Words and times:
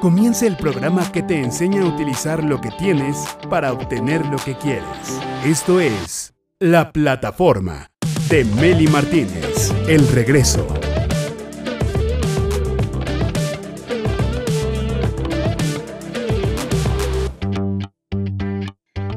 Comienza 0.00 0.46
el 0.46 0.56
programa 0.56 1.10
que 1.10 1.22
te 1.22 1.42
enseña 1.42 1.82
a 1.82 1.86
utilizar 1.86 2.44
lo 2.44 2.60
que 2.60 2.70
tienes 2.70 3.26
para 3.50 3.72
obtener 3.72 4.24
lo 4.26 4.36
que 4.36 4.56
quieres. 4.56 5.20
Esto 5.44 5.80
es 5.80 6.34
La 6.60 6.92
Plataforma 6.92 7.90
de 8.28 8.44
Meli 8.44 8.86
Martínez. 8.86 9.72
El 9.88 10.06
regreso. 10.08 10.66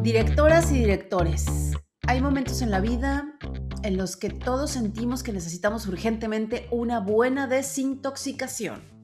Directoras 0.01 0.71
y 0.71 0.79
directores, 0.79 1.73
hay 2.07 2.21
momentos 2.21 2.61
en 2.61 2.71
la 2.71 2.79
vida 2.79 3.37
en 3.83 3.97
los 3.97 4.17
que 4.17 4.29
todos 4.29 4.71
sentimos 4.71 5.23
que 5.23 5.31
necesitamos 5.31 5.87
urgentemente 5.87 6.67
una 6.71 6.99
buena 6.99 7.47
desintoxicación. 7.47 9.00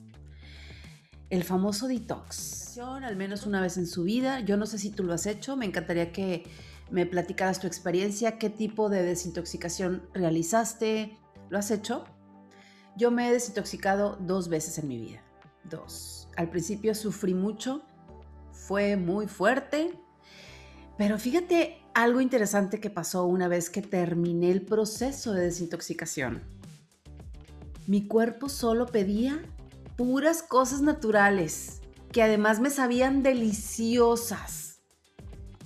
El 1.30 1.44
famoso 1.44 1.88
detox. 1.88 2.78
Al 2.80 3.16
menos 3.16 3.46
una 3.46 3.62
vez 3.62 3.78
en 3.78 3.88
su 3.88 4.04
vida. 4.04 4.40
Yo 4.42 4.56
no 4.56 4.66
sé 4.66 4.78
si 4.78 4.92
tú 4.92 5.04
lo 5.04 5.14
has 5.14 5.26
hecho. 5.26 5.56
Me 5.58 5.66
encantaría 5.66 6.12
que 6.12 6.46
me 6.92 7.06
platicaras 7.06 7.60
tu 7.60 7.68
experiencia. 7.68 8.38
¿Qué 8.38 8.50
tipo 8.50 8.90
de 8.90 9.04
desintoxicación 9.04 10.08
realizaste? 10.14 11.18
¿Lo 11.50 11.58
has 11.58 11.72
hecho? 11.72 12.06
Yo 12.96 13.12
me 13.12 13.28
he 13.28 13.34
desintoxicado 13.34 14.18
dos 14.22 14.48
veces 14.48 14.78
en 14.78 14.88
mi 14.88 14.98
vida. 14.98 15.22
Dos. 15.70 16.30
Al 16.38 16.50
principio 16.50 16.94
sufrí 16.96 17.34
mucho. 17.34 17.82
Fue 18.52 18.96
muy 18.96 19.28
fuerte. 19.28 20.00
Pero 20.98 21.18
fíjate 21.18 21.82
algo 21.94 22.22
interesante 22.22 22.80
que 22.80 22.90
pasó 22.90 23.26
una 23.26 23.48
vez 23.48 23.70
que 23.70 23.82
terminé 23.82 24.52
el 24.52 24.62
proceso 24.62 25.34
de 25.34 25.42
desintoxicación. 25.42 26.42
Mi 27.88 28.08
cuerpo 28.08 28.50
solo 28.50 28.86
pedía 28.88 29.42
puras 29.98 30.44
cosas 30.44 30.82
naturales, 30.82 31.82
que 32.12 32.22
además 32.22 32.60
me 32.60 32.70
sabían 32.70 33.24
deliciosas. 33.24 34.84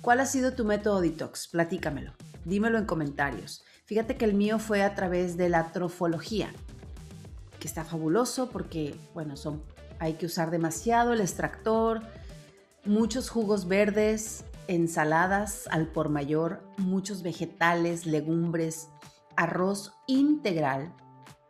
¿Cuál 0.00 0.20
ha 0.20 0.26
sido 0.26 0.54
tu 0.54 0.64
método 0.64 1.02
detox? 1.02 1.48
Platícamelo. 1.48 2.14
Dímelo 2.46 2.78
en 2.78 2.86
comentarios. 2.86 3.62
Fíjate 3.84 4.16
que 4.16 4.24
el 4.24 4.32
mío 4.32 4.58
fue 4.58 4.82
a 4.82 4.94
través 4.94 5.36
de 5.36 5.50
la 5.50 5.70
trofología, 5.70 6.50
que 7.60 7.68
está 7.68 7.84
fabuloso 7.84 8.48
porque, 8.48 8.96
bueno, 9.12 9.36
son, 9.36 9.62
hay 9.98 10.14
que 10.14 10.26
usar 10.26 10.50
demasiado 10.50 11.12
el 11.12 11.20
extractor, 11.20 12.00
muchos 12.86 13.28
jugos 13.28 13.68
verdes, 13.68 14.44
ensaladas 14.66 15.68
al 15.70 15.88
por 15.88 16.08
mayor, 16.08 16.62
muchos 16.78 17.22
vegetales, 17.22 18.06
legumbres, 18.06 18.88
arroz 19.36 19.92
integral, 20.06 20.94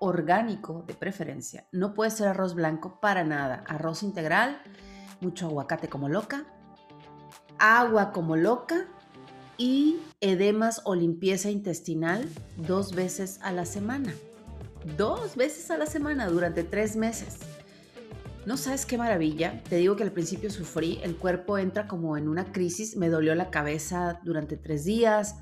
orgánico 0.03 0.83
de 0.89 0.95
preferencia. 0.95 1.69
No 1.71 1.95
puede 1.95 2.11
ser 2.11 2.27
arroz 2.27 2.55
blanco 2.55 2.99
para 3.01 3.23
nada. 3.23 3.63
Arroz 3.69 4.03
integral, 4.03 4.61
mucho 5.21 5.47
aguacate 5.47 5.89
como 5.89 6.09
loca, 6.09 6.45
agua 7.59 8.11
como 8.11 8.35
loca 8.35 8.89
y 9.57 10.01
edemas 10.21 10.83
o 10.85 10.97
limpieza 10.97 11.51
intestinal 11.51 12.29
dos 12.57 12.97
veces 12.97 13.39
a 13.43 13.53
la 13.53 13.65
semana. 13.65 14.13
Dos 14.97 15.37
veces 15.37 15.71
a 15.71 15.79
la 15.79 15.87
semana 15.87 16.27
durante 16.27 16.65
tres 16.65 16.97
meses. 16.97 17.39
No 18.45 18.57
sabes 18.57 18.87
qué 18.87 18.99
maravilla. 18.99 19.63
Te 19.69 19.77
digo 19.77 19.95
que 19.95 20.03
al 20.03 20.11
principio 20.11 20.51
sufrí, 20.51 20.99
el 21.05 21.17
cuerpo 21.17 21.59
entra 21.59 21.87
como 21.87 22.17
en 22.17 22.27
una 22.27 22.51
crisis, 22.51 22.97
me 22.97 23.09
dolió 23.09 23.37
la 23.37 23.51
cabeza 23.51 24.19
durante 24.25 24.57
tres 24.57 24.85
días, 24.85 25.37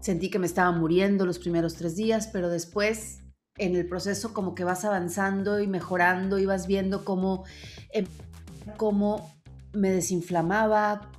sentí 0.00 0.30
que 0.30 0.38
me 0.38 0.46
estaba 0.46 0.72
muriendo 0.72 1.26
los 1.26 1.38
primeros 1.38 1.74
tres 1.74 1.96
días, 1.96 2.30
pero 2.32 2.48
después 2.48 3.23
en 3.56 3.76
el 3.76 3.86
proceso 3.86 4.32
como 4.32 4.54
que 4.54 4.64
vas 4.64 4.84
avanzando 4.84 5.60
y 5.60 5.66
mejorando 5.66 6.38
y 6.38 6.46
vas 6.46 6.66
viendo 6.66 7.04
cómo, 7.04 7.44
em, 7.92 8.06
cómo 8.76 9.34
me 9.72 9.90
desinflamaba, 9.90 11.10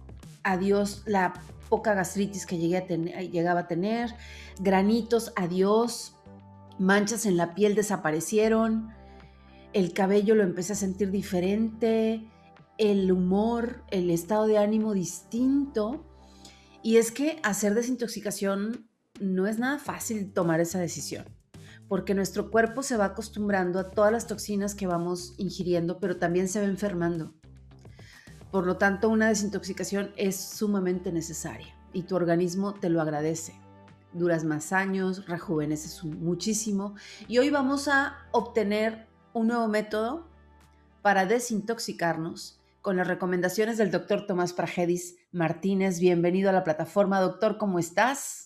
adiós 0.43 1.03
la 1.05 1.33
poca 1.69 1.93
gastritis 1.93 2.45
que 2.45 2.77
a 2.77 2.85
tener, 2.85 3.31
llegaba 3.31 3.61
a 3.61 3.67
tener, 3.67 4.13
granitos, 4.59 5.33
adiós, 5.35 6.15
manchas 6.77 7.25
en 7.25 7.37
la 7.37 7.55
piel 7.55 7.75
desaparecieron 7.75 8.93
el 9.75 9.91
cabello 9.91 10.35
lo 10.35 10.43
empecé 10.43 10.71
a 10.71 10.77
sentir 10.77 11.11
diferente, 11.11 12.25
el 12.77 13.11
humor, 13.11 13.83
el 13.91 14.09
estado 14.09 14.47
de 14.47 14.57
ánimo 14.57 14.93
distinto. 14.93 16.05
Y 16.81 16.95
es 16.95 17.11
que 17.11 17.39
hacer 17.43 17.73
desintoxicación 17.73 18.87
no 19.19 19.47
es 19.47 19.59
nada 19.59 19.77
fácil 19.77 20.31
tomar 20.31 20.61
esa 20.61 20.79
decisión, 20.79 21.25
porque 21.87 22.15
nuestro 22.15 22.49
cuerpo 22.49 22.83
se 22.83 22.97
va 22.97 23.05
acostumbrando 23.05 23.79
a 23.79 23.91
todas 23.91 24.11
las 24.11 24.27
toxinas 24.27 24.75
que 24.75 24.87
vamos 24.87 25.35
ingiriendo, 25.37 25.99
pero 25.99 26.17
también 26.17 26.47
se 26.47 26.59
va 26.59 26.65
enfermando. 26.65 27.33
Por 28.51 28.65
lo 28.65 28.77
tanto, 28.77 29.09
una 29.09 29.27
desintoxicación 29.27 30.11
es 30.15 30.37
sumamente 30.37 31.11
necesaria 31.11 31.75
y 31.93 32.03
tu 32.03 32.15
organismo 32.15 32.73
te 32.73 32.89
lo 32.89 33.01
agradece. 33.01 33.59
Duras 34.13 34.43
más 34.45 34.71
años, 34.71 35.27
rejuveneces 35.27 36.03
muchísimo 36.03 36.95
y 37.27 37.37
hoy 37.37 37.49
vamos 37.49 37.87
a 37.87 38.15
obtener 38.31 39.07
un 39.33 39.47
nuevo 39.47 39.67
método 39.67 40.27
para 41.01 41.25
desintoxicarnos 41.25 42.61
con 42.81 42.97
las 42.97 43.07
recomendaciones 43.07 43.77
del 43.77 43.91
doctor 43.91 44.25
Tomás 44.25 44.53
Pragedis 44.53 45.17
Martínez. 45.31 45.99
Bienvenido 45.99 46.49
a 46.49 46.53
la 46.53 46.63
plataforma, 46.63 47.19
doctor, 47.19 47.57
¿cómo 47.57 47.77
estás? 47.77 48.44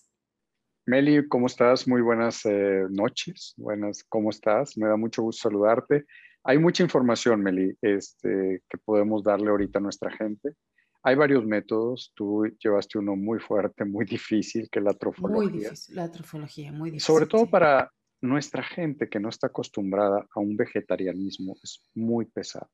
Meli, 0.90 1.28
¿cómo 1.28 1.46
estás? 1.46 1.88
Muy 1.88 2.02
buenas 2.02 2.44
eh, 2.48 2.88
noches. 2.90 3.54
Buenas, 3.58 4.04
¿cómo 4.06 4.32
estás? 4.32 4.76
Me 4.76 4.88
da 4.88 4.98
mucho 4.98 5.22
gusto 5.22 5.44
saludarte. 5.44 6.06
Hay 6.44 6.58
mucha 6.58 6.82
información, 6.82 7.44
Meli, 7.44 7.78
este, 7.80 8.64
que 8.68 8.78
podemos 8.80 9.24
darle 9.24 9.52
ahorita 9.52 9.78
a 9.78 9.84
nuestra 9.84 10.10
gente. 10.10 10.56
Hay 11.04 11.14
varios 11.14 11.46
métodos. 11.46 12.12
Tú 12.16 12.44
llevaste 12.58 12.98
uno 12.98 13.16
muy 13.16 13.38
fuerte, 13.38 13.86
muy 13.86 14.04
difícil, 14.04 14.68
que 14.72 14.80
es 14.80 14.86
la 14.86 14.96
trofología. 14.96 15.52
Muy 15.52 15.60
difícil, 15.60 15.96
la 15.96 16.12
trofología, 16.12 16.72
muy 16.72 16.90
difícil. 16.90 17.06
Sobre 17.06 17.28
todo 17.28 17.48
para 17.48 17.92
nuestra 18.22 18.64
gente 18.64 19.08
que 19.10 19.20
no 19.20 19.30
está 19.30 19.46
acostumbrada 19.46 20.26
a 20.34 20.40
un 20.40 20.58
vegetarianismo 20.58 21.56
es 21.62 21.84
muy 21.94 22.26
pesado, 22.26 22.72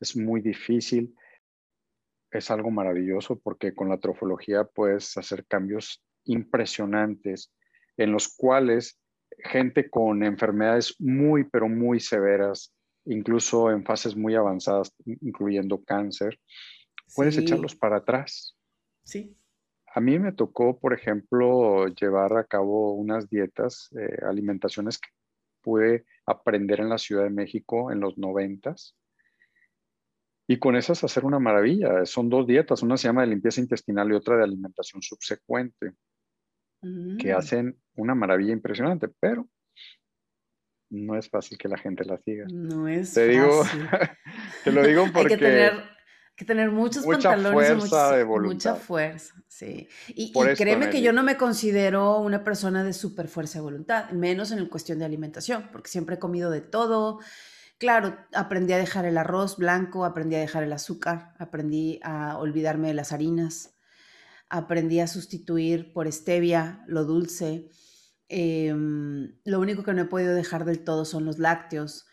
es 0.00 0.16
muy 0.16 0.40
difícil, 0.40 1.14
es 2.30 2.50
algo 2.50 2.70
maravilloso 2.70 3.38
porque 3.38 3.74
con 3.74 3.90
la 3.90 3.98
trofología 3.98 4.64
puedes 4.64 5.14
hacer 5.18 5.44
cambios 5.44 6.02
impresionantes 6.24 7.52
en 7.96 8.12
los 8.12 8.28
cuales 8.28 8.98
gente 9.38 9.90
con 9.90 10.22
enfermedades 10.22 10.94
muy, 10.98 11.44
pero 11.44 11.68
muy 11.68 12.00
severas, 12.00 12.74
incluso 13.04 13.70
en 13.70 13.84
fases 13.84 14.16
muy 14.16 14.34
avanzadas, 14.34 14.94
incluyendo 15.04 15.82
cáncer, 15.82 16.38
puedes 17.14 17.36
echarlos 17.36 17.74
para 17.74 17.98
atrás. 17.98 18.56
Sí. 19.02 19.36
A 19.94 20.00
mí 20.00 20.18
me 20.18 20.32
tocó, 20.32 20.78
por 20.78 20.92
ejemplo, 20.92 21.86
llevar 21.88 22.36
a 22.36 22.44
cabo 22.44 22.94
unas 22.94 23.28
dietas, 23.28 23.90
eh, 23.98 24.18
alimentaciones 24.26 24.98
que 24.98 25.08
pude 25.62 26.04
aprender 26.26 26.80
en 26.80 26.88
la 26.88 26.98
Ciudad 26.98 27.24
de 27.24 27.30
México 27.30 27.92
en 27.92 28.00
los 28.00 28.18
noventas. 28.18 28.96
Y 30.46 30.58
con 30.58 30.76
esas 30.76 31.04
hacer 31.04 31.24
una 31.24 31.38
maravilla. 31.38 32.04
Son 32.04 32.28
dos 32.28 32.46
dietas, 32.46 32.82
una 32.82 32.96
se 32.96 33.08
llama 33.08 33.22
de 33.22 33.28
limpieza 33.28 33.60
intestinal 33.60 34.10
y 34.10 34.14
otra 34.14 34.36
de 34.36 34.44
alimentación 34.44 35.00
subsecuente, 35.00 35.92
que 37.18 37.32
mm. 37.32 37.36
hacen 37.36 37.78
una 37.96 38.14
maravilla 38.14 38.52
impresionante, 38.52 39.08
pero 39.20 39.48
no 40.90 41.16
es 41.16 41.28
fácil 41.28 41.58
que 41.58 41.68
la 41.68 41.78
gente 41.78 42.04
la 42.04 42.18
siga. 42.18 42.46
No 42.52 42.88
es 42.88 43.14
te 43.14 43.26
fácil. 43.26 43.40
Digo, 43.40 43.62
te 44.64 44.72
lo 44.72 44.86
digo 44.86 45.06
porque... 45.12 45.34
Hay 45.34 45.38
que 45.40 45.44
tener 45.44 45.94
que 46.36 46.44
tener 46.44 46.70
muchos 46.70 47.04
mucha 47.04 47.30
pantalones 47.30 47.78
fuerza 47.78 48.16
de 48.16 48.24
voluntad. 48.24 48.72
mucha 48.72 48.74
fuerza, 48.74 49.34
sí. 49.46 49.88
Y, 50.08 50.32
créeme 50.32 50.90
que 50.90 51.00
yo 51.00 51.12
no 51.12 51.22
me 51.22 51.36
considero 51.36 52.18
una 52.18 52.42
persona 52.42 52.82
de 52.82 52.92
súper 52.92 53.28
fuerza 53.28 53.58
de 53.58 53.62
voluntad, 53.62 54.10
menos 54.10 54.50
en 54.50 54.66
cuestión 54.66 54.98
de 54.98 55.04
alimentación, 55.04 55.68
porque 55.70 55.90
siempre 55.90 56.16
he 56.16 56.18
comido 56.18 56.50
de 56.50 56.60
todo. 56.60 57.20
Claro, 57.78 58.16
aprendí 58.34 58.72
a 58.72 58.78
dejar 58.78 59.04
el 59.04 59.16
arroz 59.16 59.56
blanco, 59.56 60.04
aprendí 60.04 60.34
a 60.36 60.40
dejar 60.40 60.64
el 60.64 60.72
azúcar, 60.72 61.34
aprendí 61.38 62.00
a 62.02 62.38
olvidarme 62.38 62.88
de 62.88 62.94
las 62.94 63.12
harinas, 63.12 63.73
aprendí 64.54 65.00
a 65.00 65.08
sustituir 65.08 65.92
por 65.92 66.10
stevia 66.12 66.84
lo 66.86 67.04
dulce. 67.04 67.70
Em, 68.28 69.34
lo 69.44 69.60
único 69.60 69.82
que 69.82 69.92
no 69.92 70.02
he 70.02 70.06
podido 70.06 70.34
dejar 70.34 70.64
del 70.64 70.84
todo 70.84 71.04
son 71.04 71.24
los 71.24 71.38
lácteos. 71.38 72.06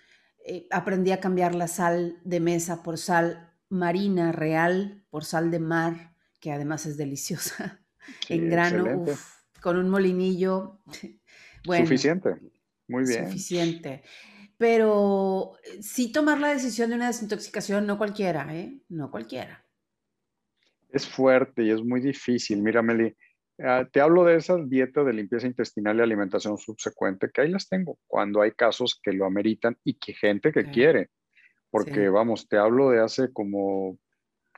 Eh, 0.43 0.67
aprendí 0.71 1.11
a 1.11 1.19
cambiar 1.19 1.53
la 1.53 1.67
sal 1.67 2.19
de 2.23 2.39
mesa 2.39 2.81
por 2.81 2.97
sal 2.97 3.47
marina 3.69 4.31
real 4.31 5.05
por 5.11 5.23
sal 5.23 5.51
de 5.51 5.59
mar, 5.59 6.15
que 6.39 6.51
además 6.51 6.87
es 6.87 6.97
deliciosa, 6.97 7.85
en 8.29 8.49
grano, 8.49 9.05
con 9.61 9.77
un 9.77 9.89
molinillo. 9.89 10.79
Bueno, 11.63 11.85
suficiente, 11.85 12.37
muy 12.87 13.05
bien. 13.05 13.27
Suficiente. 13.27 14.01
Pero 14.57 15.53
eh, 15.63 15.83
sí 15.83 16.11
tomar 16.11 16.39
la 16.39 16.51
decisión 16.51 16.89
de 16.89 16.95
una 16.95 17.05
desintoxicación, 17.05 17.85
no 17.85 17.99
cualquiera, 17.99 18.47
¿eh? 18.55 18.81
No 18.89 19.11
cualquiera. 19.11 19.63
Es 20.91 21.07
fuerte 21.07 21.63
y 21.63 21.71
es 21.71 21.83
muy 21.83 22.01
difícil. 22.01 22.61
Mira, 22.61 22.81
Meli, 22.81 23.15
ah, 23.63 23.87
te 23.91 24.01
hablo 24.01 24.25
de 24.25 24.35
esas 24.35 24.69
dietas 24.69 25.05
de 25.05 25.13
limpieza 25.13 25.47
intestinal 25.47 25.97
y 25.97 26.01
alimentación 26.01 26.57
subsecuente, 26.57 27.29
que 27.33 27.41
ahí 27.41 27.49
las 27.49 27.69
tengo, 27.69 27.97
cuando 28.07 28.41
hay 28.41 28.51
casos 28.51 28.99
que 29.01 29.13
lo 29.13 29.25
ameritan 29.25 29.77
y 29.83 29.95
que 29.95 30.13
gente 30.13 30.51
que 30.51 30.65
quiere. 30.65 31.09
Porque 31.69 32.09
vamos, 32.09 32.49
te 32.49 32.57
hablo 32.57 32.89
de 32.89 32.99
hace 32.99 33.31
como 33.31 33.97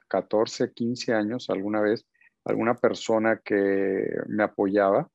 14, 0.08 0.74
15 0.74 1.14
años, 1.14 1.50
alguna 1.50 1.80
vez, 1.80 2.08
alguna 2.44 2.74
persona 2.76 3.40
que 3.44 4.08
me 4.28 4.44
apoyaba, 4.44 5.10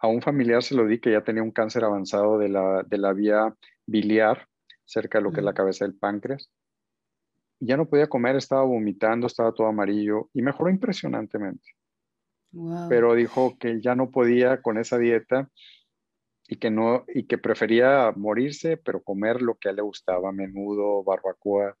a 0.00 0.06
un 0.06 0.22
familiar 0.22 0.62
se 0.62 0.74
lo 0.74 0.86
di 0.86 1.00
que 1.00 1.12
ya 1.12 1.24
tenía 1.24 1.42
un 1.42 1.50
cáncer 1.50 1.84
avanzado 1.84 2.38
de 2.38 2.48
la, 2.48 2.84
de 2.84 2.98
la 2.98 3.12
vía 3.12 3.54
biliar, 3.86 4.46
cerca 4.84 5.18
de 5.18 5.24
lo 5.24 5.32
que 5.32 5.40
es 5.40 5.44
la 5.44 5.54
cabeza 5.54 5.84
del 5.84 5.96
páncreas. 5.96 6.50
Ya 7.60 7.76
no 7.76 7.88
podía 7.88 8.08
comer, 8.08 8.36
estaba 8.36 8.62
vomitando, 8.62 9.26
estaba 9.26 9.52
todo 9.52 9.66
amarillo 9.66 10.30
y 10.32 10.42
mejoró 10.42 10.70
impresionantemente. 10.70 11.72
Pero 12.88 13.14
dijo 13.14 13.58
que 13.58 13.80
ya 13.80 13.94
no 13.94 14.10
podía 14.10 14.62
con 14.62 14.78
esa 14.78 14.96
dieta 14.96 15.50
y 16.48 16.56
que 16.56 16.70
no 16.70 17.04
y 17.08 17.26
que 17.26 17.36
prefería 17.36 18.12
morirse, 18.16 18.78
pero 18.78 19.02
comer 19.02 19.42
lo 19.42 19.56
que 19.56 19.68
a 19.68 19.70
él 19.70 19.76
le 19.76 19.82
gustaba, 19.82 20.32
menudo, 20.32 21.04
barbacoa. 21.04 21.76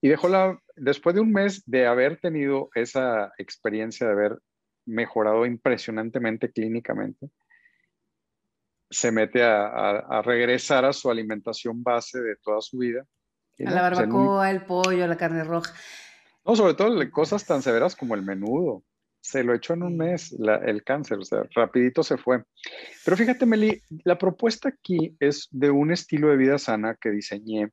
Y 0.00 0.08
dejó 0.08 0.28
la 0.28 0.58
después 0.76 1.14
de 1.14 1.20
un 1.20 1.32
mes 1.32 1.62
de 1.66 1.86
haber 1.86 2.18
tenido 2.18 2.70
esa 2.74 3.32
experiencia 3.38 4.06
de 4.06 4.12
haber 4.12 4.38
mejorado 4.86 5.46
impresionantemente 5.46 6.50
clínicamente, 6.50 7.30
se 8.90 9.10
mete 9.10 9.42
a, 9.42 10.22
regresar 10.22 10.84
a 10.84 10.92
su 10.92 11.10
alimentación 11.10 11.82
base 11.82 12.20
de 12.20 12.36
toda 12.36 12.60
su 12.60 12.78
vida. 12.78 13.06
A 13.60 13.70
la 13.70 13.88
pues, 13.88 13.98
barbacoa, 13.98 14.50
el 14.50 14.64
pollo, 14.64 15.06
la 15.06 15.16
carne 15.16 15.44
roja. 15.44 15.74
No, 16.44 16.56
sobre 16.56 16.74
todo 16.74 17.10
cosas 17.10 17.46
tan 17.46 17.62
severas 17.62 17.94
como 17.94 18.14
el 18.14 18.22
menudo. 18.22 18.82
Se 19.20 19.44
lo 19.44 19.54
echó 19.54 19.74
en 19.74 19.84
un 19.84 19.96
mes 19.96 20.32
el 20.32 20.82
cáncer, 20.82 21.18
o 21.18 21.24
sea, 21.24 21.44
rapidito 21.54 22.02
se 22.02 22.16
fue. 22.16 22.42
Pero 23.04 23.16
fíjate, 23.16 23.46
Meli, 23.46 23.80
la 24.02 24.18
propuesta 24.18 24.70
aquí 24.70 25.16
es 25.20 25.46
de 25.52 25.70
un 25.70 25.92
estilo 25.92 26.28
de 26.28 26.36
vida 26.36 26.58
sana 26.58 26.96
que 27.00 27.10
diseñé 27.10 27.70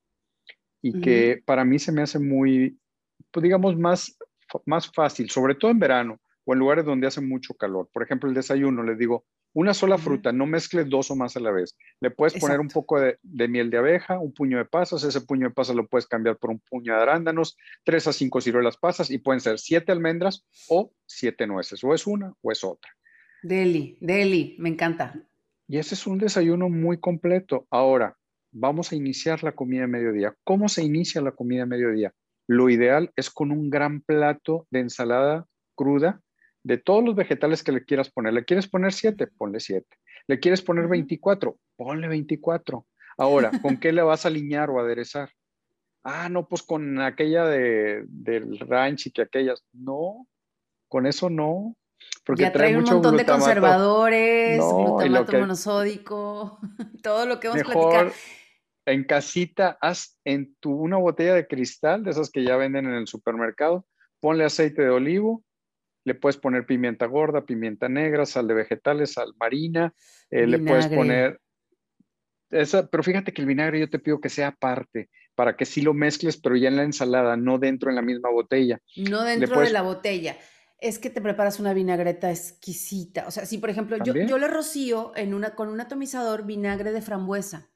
y 0.81 1.01
que 1.01 1.41
para 1.43 1.65
mí 1.65 1.79
se 1.79 1.91
me 1.91 2.03
hace 2.03 2.19
muy, 2.19 2.79
pues 3.31 3.43
digamos, 3.43 3.75
más, 3.77 4.15
más 4.65 4.91
fácil, 4.91 5.31
sobre 5.31 5.55
todo 5.55 5.71
en 5.71 5.79
verano 5.79 6.19
o 6.45 6.53
en 6.53 6.59
lugares 6.59 6.85
donde 6.85 7.07
hace 7.07 7.21
mucho 7.21 7.55
calor. 7.55 7.89
Por 7.91 8.03
ejemplo, 8.03 8.29
el 8.29 8.35
desayuno, 8.35 8.83
les 8.83 8.99
digo, 8.99 9.25
una 9.53 9.73
sola 9.73 9.97
fruta, 9.97 10.31
no 10.31 10.45
mezcles 10.45 10.89
dos 10.89 11.09
o 11.11 11.15
más 11.15 11.35
a 11.35 11.39
la 11.39 11.51
vez. 11.51 11.75
Le 11.99 12.11
puedes 12.11 12.39
poner 12.39 12.59
un 12.59 12.67
poco 12.67 12.99
de, 12.99 13.47
miel 13.47 13.69
de 13.69 13.77
abeja, 13.77 14.19
un 14.19 14.33
puño 14.33 14.57
de 14.57 14.65
pasas, 14.65 15.03
ese 15.03 15.21
puño 15.21 15.49
de 15.49 15.53
pasas 15.53 15.75
lo 15.75 15.87
puedes 15.87 16.07
cambiar 16.07 16.37
por 16.37 16.51
un 16.51 16.59
puño 16.59 16.95
de 16.95 17.01
arándanos, 17.01 17.57
tres 17.83 18.07
a 18.07 18.13
cinco 18.13 18.41
ciruelas 18.41 18.77
pasas 18.77 19.09
y 19.09 19.17
pueden 19.17 19.39
ser 19.39 19.59
siete 19.59 19.91
almendras 19.91 20.45
o 20.69 20.91
siete 21.05 21.47
nueces, 21.47 21.83
o 21.83 21.93
es 21.93 22.05
una 22.05 22.33
o 22.41 22.51
es 22.51 22.63
otra. 22.63 22.91
Deli, 23.41 23.97
deli, 24.01 24.55
me 24.59 24.69
encanta. 24.69 25.15
Y 25.67 25.77
ese 25.77 25.95
es 25.95 26.07
un 26.07 26.17
desayuno 26.17 26.69
muy 26.69 26.99
completo. 26.99 27.67
Ahora, 27.69 28.17
vamos 28.51 28.91
a 28.91 28.95
iniciar 28.95 29.43
la 29.43 29.53
comida 29.53 29.81
de 29.81 29.87
mediodía. 29.87 30.35
¿Cómo 30.43 30.67
se 30.67 30.83
inicia 30.83 31.21
la 31.21 31.31
comida 31.31 31.61
de 31.61 31.67
mediodía? 31.67 32.13
Lo 32.47 32.69
ideal 32.69 33.11
es 33.15 33.29
con 33.29 33.51
un 33.51 33.69
gran 33.69 34.01
plato 34.01 34.67
de 34.71 34.79
ensalada 34.79 35.45
cruda 35.75 36.21
de 36.69 36.77
todos 36.77 37.03
los 37.03 37.15
vegetales 37.15 37.63
que 37.63 37.71
le 37.71 37.83
quieras 37.83 38.11
poner. 38.11 38.31
¿Le 38.31 38.45
quieres 38.45 38.67
poner 38.67 38.93
7? 38.93 39.25
Ponle 39.39 39.59
7. 39.59 39.87
¿Le 40.27 40.39
quieres 40.39 40.61
poner 40.61 40.87
24? 40.87 41.57
Ponle 41.75 42.07
24. 42.07 42.85
Ahora, 43.17 43.49
¿con 43.63 43.77
qué 43.77 43.91
le 43.91 44.03
vas 44.03 44.23
a 44.23 44.27
alinear 44.27 44.69
o 44.69 44.79
aderezar? 44.79 45.31
Ah, 46.03 46.29
no, 46.29 46.47
pues 46.47 46.61
con 46.61 47.01
aquella 47.01 47.45
de, 47.45 48.03
del 48.07 48.59
ranch 48.59 49.07
y 49.07 49.11
que 49.11 49.23
aquellas. 49.23 49.65
No, 49.73 50.27
con 50.87 51.07
eso 51.07 51.31
no. 51.31 51.75
Porque 52.23 52.43
ya 52.43 52.51
trae, 52.51 52.77
un 52.77 52.83
montón 52.83 53.17
de 53.17 53.25
conservadores, 53.25 54.59
glutamato 54.59 55.39
monosódico, 55.39 56.59
todo 57.03 57.25
lo 57.25 57.39
que 57.39 57.47
hemos 57.47 57.67
Mejor 57.67 58.13
En 58.85 59.05
casita, 59.05 59.79
haz 59.81 60.19
en 60.23 60.53
tu 60.59 60.71
una 60.71 60.97
botella 60.97 61.33
de 61.33 61.47
cristal, 61.47 62.03
de 62.03 62.11
esas 62.11 62.29
que 62.29 62.43
ya 62.43 62.57
venden 62.57 62.85
en 62.85 62.93
el 62.93 63.07
supermercado, 63.07 63.87
ponle 64.19 64.43
aceite 64.45 64.83
de 64.83 64.91
olivo, 64.91 65.43
le 66.03 66.15
puedes 66.15 66.37
poner 66.37 66.65
pimienta 66.65 67.05
gorda, 67.05 67.45
pimienta 67.45 67.89
negra, 67.89 68.25
sal 68.25 68.47
de 68.47 68.53
vegetales, 68.53 69.13
sal 69.13 69.33
marina, 69.39 69.93
eh, 70.29 70.47
le 70.47 70.59
puedes 70.59 70.87
poner... 70.87 71.39
Esa, 72.51 72.87
pero 72.87 73.03
fíjate 73.03 73.31
que 73.31 73.41
el 73.41 73.47
vinagre 73.47 73.79
yo 73.79 73.89
te 73.89 73.99
pido 73.99 74.19
que 74.19 74.29
sea 74.29 74.47
aparte, 74.47 75.09
para 75.35 75.55
que 75.55 75.65
sí 75.65 75.81
lo 75.81 75.93
mezcles, 75.93 76.37
pero 76.37 76.55
ya 76.55 76.69
en 76.69 76.77
la 76.77 76.83
ensalada, 76.83 77.37
no 77.37 77.59
dentro 77.59 77.89
en 77.89 77.95
la 77.95 78.01
misma 78.01 78.29
botella. 78.31 78.81
No 78.95 79.23
dentro 79.23 79.59
de 79.59 79.69
la 79.69 79.83
botella. 79.83 80.35
Es 80.79 80.97
que 80.97 81.09
te 81.09 81.21
preparas 81.21 81.59
una 81.59 81.73
vinagreta 81.73 82.31
exquisita. 82.31 83.27
O 83.27 83.31
sea, 83.31 83.45
si 83.45 83.59
por 83.59 83.69
ejemplo 83.69 83.97
yo, 84.03 84.15
yo, 84.15 84.37
le 84.37 84.47
rocío 84.47 85.11
en 85.15 85.33
una, 85.33 85.53
con 85.53 85.69
un 85.69 85.79
atomizador 85.79 86.45
vinagre 86.45 86.91
de 86.91 87.01
frambuesa. 87.01 87.69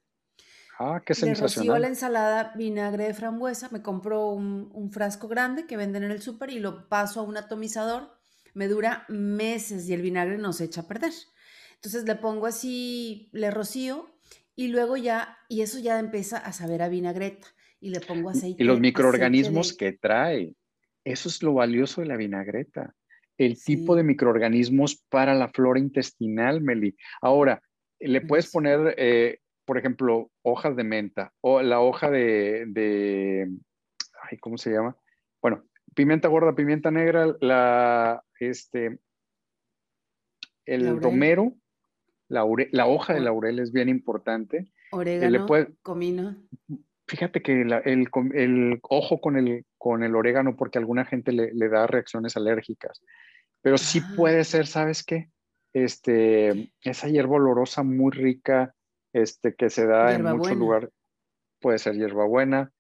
Ah, 0.80 1.02
qué 1.06 1.14
sensacional. 1.14 1.66
Le 1.66 1.72
rocío 1.72 1.80
la 1.80 1.88
ensalada 1.88 2.54
vinagre 2.56 3.06
de 3.06 3.14
frambuesa, 3.14 3.70
me 3.72 3.82
compro 3.82 4.32
un, 4.32 4.70
un 4.74 4.92
frasco 4.92 5.28
grande 5.28 5.66
que 5.66 5.78
venden 5.78 6.04
en 6.04 6.12
el 6.12 6.22
súper 6.22 6.50
y 6.50 6.60
lo 6.60 6.90
paso 6.90 7.20
a 7.20 7.24
un 7.24 7.38
atomizador. 7.38 8.10
Me 8.54 8.68
dura 8.68 9.06
meses 9.10 9.88
y 9.90 9.94
el 9.94 10.02
vinagre 10.02 10.38
no 10.38 10.54
se 10.54 10.66
echa 10.66 10.82
a 10.82 10.88
perder. 10.88 11.14
Entonces 11.76 12.06
le 12.06 12.16
pongo 12.16 12.46
así, 12.46 13.30
le 13.34 13.52
rocío 13.52 14.10
y 14.56 14.68
luego 14.68 14.98
ya, 14.98 15.38
y 15.50 15.62
eso 15.62 15.80
ya 15.80 16.00
empieza 16.00 16.38
a 16.38 16.54
saber 16.54 16.82
a 16.82 16.90
vinagreta 16.90 17.48
y 17.80 17.90
le 17.90 18.00
pongo 18.00 18.30
aceite. 18.30 18.64
Y 18.64 18.66
los 18.66 18.80
microorganismos 18.80 19.74
que 19.74 19.94
trae. 19.94 20.54
Eso 21.04 21.28
es 21.28 21.44
lo 21.44 21.54
valioso 21.54 22.00
de 22.00 22.08
la 22.08 22.16
vinagreta. 22.16 22.96
El 23.38 23.62
tipo 23.62 23.96
de 23.96 24.04
microorganismos 24.04 25.04
para 25.10 25.36
la 25.36 25.50
flora 25.50 25.80
intestinal, 25.80 26.62
Meli. 26.62 26.96
Ahora, 27.22 27.62
le 28.00 28.22
puedes 28.22 28.50
poner 28.50 28.96
eh, 28.98 29.40
por 29.66 29.78
ejemplo, 29.78 30.32
hojas 30.42 30.76
de 30.76 30.84
menta 30.84 31.34
o 31.42 31.62
la 31.62 31.80
hoja 31.80 32.10
de, 32.10 32.66
de 32.68 33.50
ay, 34.30 34.38
¿cómo 34.40 34.58
se 34.58 34.72
llama? 34.72 34.98
Bueno, 35.42 35.64
pimienta 35.96 36.28
gorda, 36.28 36.56
pimienta 36.56 36.92
negra, 36.92 37.36
la, 37.40 38.24
este, 38.40 39.00
el 40.66 41.02
romero, 41.02 41.54
la, 42.30 42.46
la, 42.72 42.88
hoja 42.88 43.14
de 43.14 43.22
laurel 43.22 43.60
es 43.60 43.72
bien 43.72 43.90
importante. 43.90 44.72
Orégano, 44.92 45.48
comino. 45.82 46.36
Fíjate 47.08 47.42
que 47.42 47.62
el, 47.62 47.74
el, 48.34 48.80
ojo 48.84 49.20
con 49.20 49.38
el, 49.38 49.66
con 49.78 50.04
el 50.04 50.16
orégano 50.16 50.56
porque 50.56 50.78
a 50.78 50.82
alguna 50.82 51.06
gente 51.06 51.32
le, 51.32 51.54
le 51.54 51.70
da 51.70 51.86
reacciones 51.86 52.38
alérgicas, 52.38 53.02
pero 53.62 53.78
sí 53.78 54.02
ah. 54.04 54.14
puede 54.16 54.44
ser, 54.46 54.68
¿sabes 54.68 55.04
qué? 55.04 55.30
Este, 55.74 56.72
esa 56.82 57.08
hierba 57.08 57.36
olorosa 57.36 57.84
muy 57.84 58.12
rica, 58.12 58.74
este, 59.14 59.56
que 59.56 59.70
se 59.70 59.86
da 59.86 60.14
en 60.14 60.24
muchos 60.24 60.58
lugares. 60.58 60.90
Puede 61.60 61.80
ser 61.80 61.96
hierbabuena, 61.96 62.74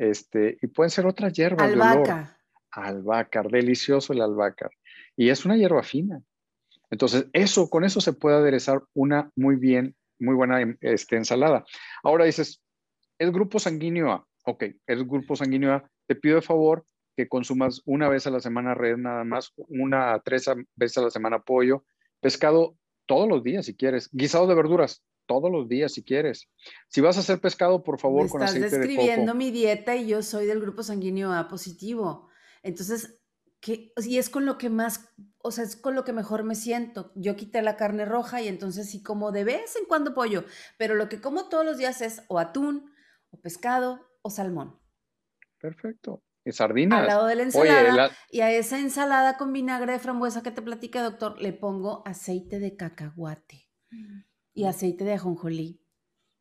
este, 0.00 0.56
y 0.62 0.66
pueden 0.68 0.90
ser 0.90 1.06
otras 1.06 1.34
hierbas. 1.34 1.70
Albahaca. 1.70 2.38
Albahaca, 2.70 3.42
delicioso 3.42 4.14
el 4.14 4.22
albahaca. 4.22 4.70
Y 5.14 5.28
es 5.28 5.44
una 5.44 5.56
hierba 5.56 5.82
fina. 5.82 6.22
Entonces, 6.88 7.26
eso, 7.34 7.68
con 7.68 7.84
eso 7.84 8.00
se 8.00 8.14
puede 8.14 8.36
aderezar 8.36 8.82
una 8.94 9.30
muy 9.36 9.56
bien, 9.56 9.94
muy 10.18 10.34
buena 10.34 10.60
este, 10.80 11.16
ensalada. 11.16 11.64
Ahora 12.02 12.24
dices, 12.24 12.62
¿es 13.18 13.30
grupo 13.30 13.58
sanguíneo 13.58 14.10
A? 14.10 14.26
Ok, 14.46 14.64
es 14.86 15.06
grupo 15.06 15.36
sanguíneo 15.36 15.74
A. 15.74 15.90
Te 16.06 16.14
pido 16.14 16.36
de 16.36 16.42
favor 16.42 16.84
que 17.16 17.28
consumas 17.28 17.82
una 17.84 18.08
vez 18.08 18.26
a 18.26 18.30
la 18.30 18.40
semana 18.40 18.74
red 18.74 18.96
nada 18.96 19.24
más, 19.24 19.52
una 19.56 20.14
a 20.14 20.20
tres 20.20 20.46
veces 20.74 20.98
a 20.98 21.02
la 21.02 21.10
semana 21.10 21.40
pollo, 21.40 21.84
pescado 22.20 22.76
todos 23.06 23.28
los 23.28 23.42
días 23.42 23.66
si 23.66 23.76
quieres, 23.76 24.08
guisado 24.12 24.46
de 24.46 24.54
verduras, 24.54 25.02
todos 25.30 25.48
los 25.48 25.68
días 25.68 25.92
si 25.92 26.02
quieres. 26.02 26.48
Si 26.88 27.00
vas 27.00 27.16
a 27.16 27.20
hacer 27.20 27.40
pescado, 27.40 27.84
por 27.84 28.00
favor, 28.00 28.28
con 28.28 28.42
aceite 28.42 28.64
de 28.64 28.70
coco. 28.70 28.82
Estás 28.82 28.88
describiendo 28.88 29.32
mi 29.36 29.52
dieta 29.52 29.94
y 29.94 30.08
yo 30.08 30.24
soy 30.24 30.44
del 30.44 30.60
grupo 30.60 30.82
sanguíneo 30.82 31.32
A 31.32 31.46
positivo. 31.46 32.28
Entonces, 32.64 33.22
¿qué? 33.60 33.92
y 34.04 34.18
es 34.18 34.28
con 34.28 34.44
lo 34.44 34.58
que 34.58 34.70
más, 34.70 35.08
o 35.38 35.52
sea, 35.52 35.62
es 35.62 35.76
con 35.76 35.94
lo 35.94 36.02
que 36.02 36.12
mejor 36.12 36.42
me 36.42 36.56
siento. 36.56 37.12
Yo 37.14 37.36
quité 37.36 37.62
la 37.62 37.76
carne 37.76 38.06
roja 38.06 38.42
y 38.42 38.48
entonces 38.48 38.90
sí 38.90 39.04
como 39.04 39.30
de 39.30 39.44
vez 39.44 39.76
en 39.76 39.84
cuando 39.84 40.14
pollo, 40.14 40.44
pero 40.78 40.96
lo 40.96 41.08
que 41.08 41.20
como 41.20 41.48
todos 41.48 41.64
los 41.64 41.78
días 41.78 42.00
es 42.00 42.24
o 42.26 42.40
atún, 42.40 42.90
o 43.30 43.40
pescado, 43.40 44.10
o 44.22 44.30
salmón. 44.30 44.80
Perfecto. 45.60 46.24
Y 46.44 46.50
sardinas. 46.50 47.02
Al 47.02 47.06
lado 47.06 47.26
de 47.26 47.36
la 47.36 47.42
ensalada. 47.44 48.10
Y 48.32 48.40
a 48.40 48.50
esa 48.50 48.80
ensalada 48.80 49.36
con 49.36 49.52
vinagre 49.52 49.92
de 49.92 50.00
frambuesa 50.00 50.42
que 50.42 50.50
te 50.50 50.60
platica, 50.60 51.04
doctor, 51.04 51.40
le 51.40 51.52
pongo 51.52 52.02
aceite 52.04 52.58
de 52.58 52.74
cacahuate. 52.74 53.68
Mm 53.92 54.29
y 54.60 54.66
aceite 54.66 55.04
de 55.04 55.14
ajonjolí. 55.14 55.80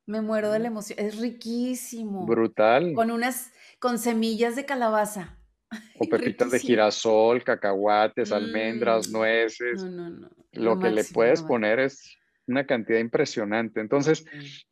Me 0.05 0.21
muero 0.21 0.51
de 0.51 0.59
la 0.59 0.69
mm. 0.69 0.73
emoción. 0.73 0.99
Es 0.99 1.17
riquísimo. 1.19 2.25
Brutal. 2.25 2.93
Con 2.93 3.11
unas, 3.11 3.53
con 3.79 3.97
semillas 3.97 4.55
de 4.55 4.65
calabaza. 4.65 5.37
O 5.99 6.05
pepitas 6.05 6.51
de 6.51 6.59
girasol, 6.59 7.43
cacahuates, 7.43 8.31
almendras, 8.31 9.07
mm. 9.07 9.11
nueces. 9.11 9.83
No, 9.83 9.91
no, 9.91 10.09
no. 10.09 10.29
Lo, 10.53 10.79
que 10.79 10.89
le 10.89 11.03
puedes 11.03 11.41
poner 11.43 11.79
es 11.79 12.17
una 12.47 12.65
cantidad 12.65 12.99
impresionante. 12.99 13.79
Entonces, 13.79 14.25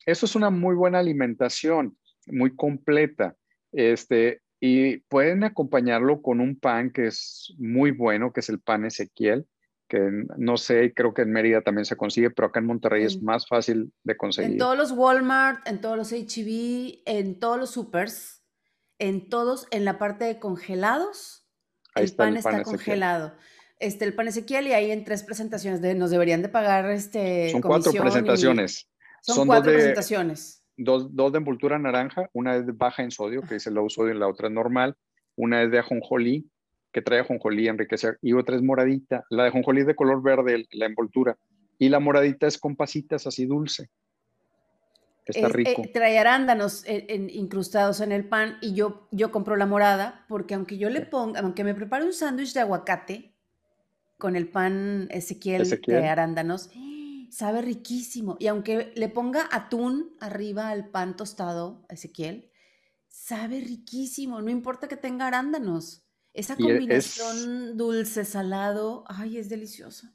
eso 0.06 0.26
es 0.26 0.36
una 0.36 0.50
muy 0.50 0.76
buena 0.76 1.00
alimentación, 1.00 1.98
muy 2.26 2.56
completa. 2.56 3.36
Este, 3.72 4.42
y 4.60 4.98
pueden 4.98 5.44
acompañarlo 5.44 6.22
con 6.22 6.42
un 6.42 6.60
pan 6.60 6.92
que 6.92 7.08
es 7.08 7.54
muy 7.60 7.92
bueno, 7.92 8.34
que 8.34 8.40
es 8.40 8.50
el 8.50 8.60
pan 8.60 8.86
Ezequiel 8.86 9.46
que 9.88 10.26
no 10.38 10.58
sé, 10.58 10.94
creo 10.94 11.14
que 11.14 11.22
en 11.22 11.32
Mérida 11.32 11.62
también 11.62 11.86
se 11.86 11.96
consigue, 11.96 12.30
pero 12.30 12.48
acá 12.48 12.60
en 12.60 12.66
Monterrey 12.66 13.04
es 13.04 13.22
más 13.22 13.48
fácil 13.48 13.94
de 14.04 14.18
conseguir. 14.18 14.52
En 14.52 14.58
todos 14.58 14.78
los 14.78 14.92
Walmart, 14.92 15.68
en 15.68 15.82
todos 15.82 15.98
los 15.98 16.12
HB, 16.12 17.04
e 17.06 17.20
en 17.20 17.40
todos 17.40 17.58
los 17.58 17.72
supers, 17.72 18.44
En 19.00 19.30
todos, 19.30 19.68
en 19.72 19.86
la 19.86 20.00
parte 20.00 20.26
de 20.26 20.40
congelados, 20.40 21.48
el 21.96 22.12
pan 22.14 22.36
está 22.38 22.64
congelado. 22.64 23.36
Este, 23.80 24.06
el 24.06 24.16
pan 24.16 24.28
Ezequiel 24.28 24.68
y 24.68 24.74
ahí 24.74 24.90
en 24.90 25.04
tres 25.04 25.24
presentaciones 25.24 25.82
de, 25.82 25.94
nos 25.94 26.10
deberían 26.10 26.42
de 26.42 26.50
pagar 26.50 26.90
este 26.90 27.52
Son 27.52 27.62
cuatro 27.62 27.92
presentaciones. 27.92 28.90
Son, 29.22 29.46
cuatro 29.46 29.72
presentaciones. 29.72 30.64
Dos, 30.78 31.16
dos, 31.16 31.32
de 31.32 31.40
envoltura 31.40 31.78
naranja, 31.78 32.30
una 32.34 32.56
es 32.56 32.66
baja 32.76 33.04
en 33.04 33.12
sodio, 33.12 33.42
que 33.42 33.56
es 33.56 33.68
el 33.68 33.76
low 33.76 33.90
sodio, 33.90 34.16
y 34.16 34.18
la 34.18 34.28
otra 34.28 34.48
es 34.48 34.54
normal. 34.54 34.96
Una 35.36 35.62
es 35.62 35.70
de 35.70 35.80
ajonjolí, 35.80 36.50
que 36.98 37.04
trae 37.04 37.20
ajonjolí 37.20 37.68
enriquecer, 37.68 38.18
y 38.24 38.34
otra 38.34 38.56
es 38.56 38.64
moradita. 38.64 39.24
La 39.30 39.44
de 39.44 39.50
ajonjolí 39.50 39.82
es 39.82 39.86
de 39.86 39.96
color 39.96 40.24
verde, 40.24 40.66
la 40.72 40.88
envoltura, 40.88 41.38
y 41.78 41.90
la 41.90 42.00
moradita 42.00 42.48
es 42.48 42.58
con 42.58 42.76
pasitas 42.76 43.28
así 43.28 43.46
dulce. 43.46 43.92
Está 45.24 45.48
rico. 45.50 45.84
Eh, 45.84 45.92
trae 45.94 46.18
arándanos 46.18 46.86
incrustados 46.88 48.02
en 48.02 48.12
el 48.12 48.28
pan 48.28 48.58
y 48.62 48.74
yo, 48.74 49.08
yo 49.12 49.30
compro 49.32 49.58
la 49.58 49.68
morada 49.68 50.26
porque 50.28 50.56
aunque 50.56 50.80
yo 50.80 50.90
le 50.90 51.02
ponga, 51.02 51.42
aunque 51.42 51.64
me 51.64 51.76
prepare 51.76 52.04
un 52.04 52.14
sándwich 52.14 52.54
de 52.54 52.62
aguacate 52.62 53.36
con 54.18 54.36
el 54.36 54.50
pan 54.50 55.08
Ezequiel, 55.12 55.70
de 55.86 56.08
arándanos, 56.08 56.72
sabe 57.30 57.62
riquísimo. 57.62 58.38
Y 58.40 58.48
aunque 58.48 58.92
le 58.96 59.10
ponga 59.10 59.48
atún 59.52 60.16
arriba 60.20 60.70
al 60.70 60.90
pan 60.90 61.16
tostado, 61.16 61.86
Ezequiel, 61.90 62.50
sabe 63.08 63.60
riquísimo. 63.60 64.42
No 64.42 64.50
importa 64.50 64.88
que 64.88 64.98
tenga 64.98 65.28
arándanos. 65.28 66.07
Esa 66.38 66.54
e, 66.54 66.58
combinación 66.58 67.76
dulce-salado, 67.76 69.04
ay, 69.08 69.40
es 69.40 69.50
delicioso. 69.50 70.08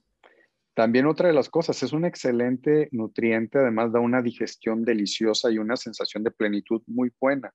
También 0.72 1.06
otra 1.06 1.26
de 1.26 1.34
las 1.34 1.50
cosas, 1.50 1.82
es 1.82 1.92
un 1.92 2.04
excelente 2.04 2.88
nutriente, 2.92 3.58
además 3.58 3.92
da 3.92 3.98
una 3.98 4.22
digestión 4.22 4.84
deliciosa 4.84 5.50
y 5.50 5.58
una 5.58 5.76
sensación 5.76 6.22
de 6.22 6.30
plenitud 6.30 6.80
muy 6.86 7.10
buena. 7.20 7.52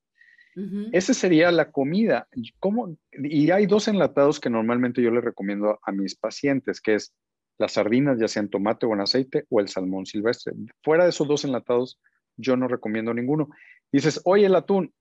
Esa 0.92 1.14
sería 1.14 1.52
la 1.52 1.72
comida. 1.72 2.28
¿Cómo? 2.60 2.98
Y 3.12 3.52
hay 3.52 3.68
dos 3.68 3.88
enlatados 3.88 4.40
que 4.40 4.50
normalmente 4.50 5.04
yo 5.04 5.12
les 5.12 5.24
recomiendo 5.24 5.80
a 5.84 5.92
mis 5.92 6.16
pacientes, 6.16 6.82
que 6.82 6.96
es 6.96 7.14
las 7.60 7.74
sardinas, 7.74 8.20
ya 8.20 8.28
sea 8.28 8.42
en 8.42 8.50
tomate 8.50 8.88
o 8.88 8.94
en 8.94 9.02
aceite, 9.02 9.46
o 9.50 9.60
el 9.60 9.68
salmón 9.68 10.08
silvestre. 10.08 10.54
Fuera 10.84 11.04
de 11.04 11.12
esos 11.12 11.28
dos 11.28 11.46
enlatados, 11.46 12.00
yo 12.38 12.58
no 12.58 12.68
recomiendo 12.68 13.14
ninguno. 13.14 13.50
Dices, 13.92 14.20
oye, 14.26 14.48
el 14.48 14.56
atún, 14.56 14.92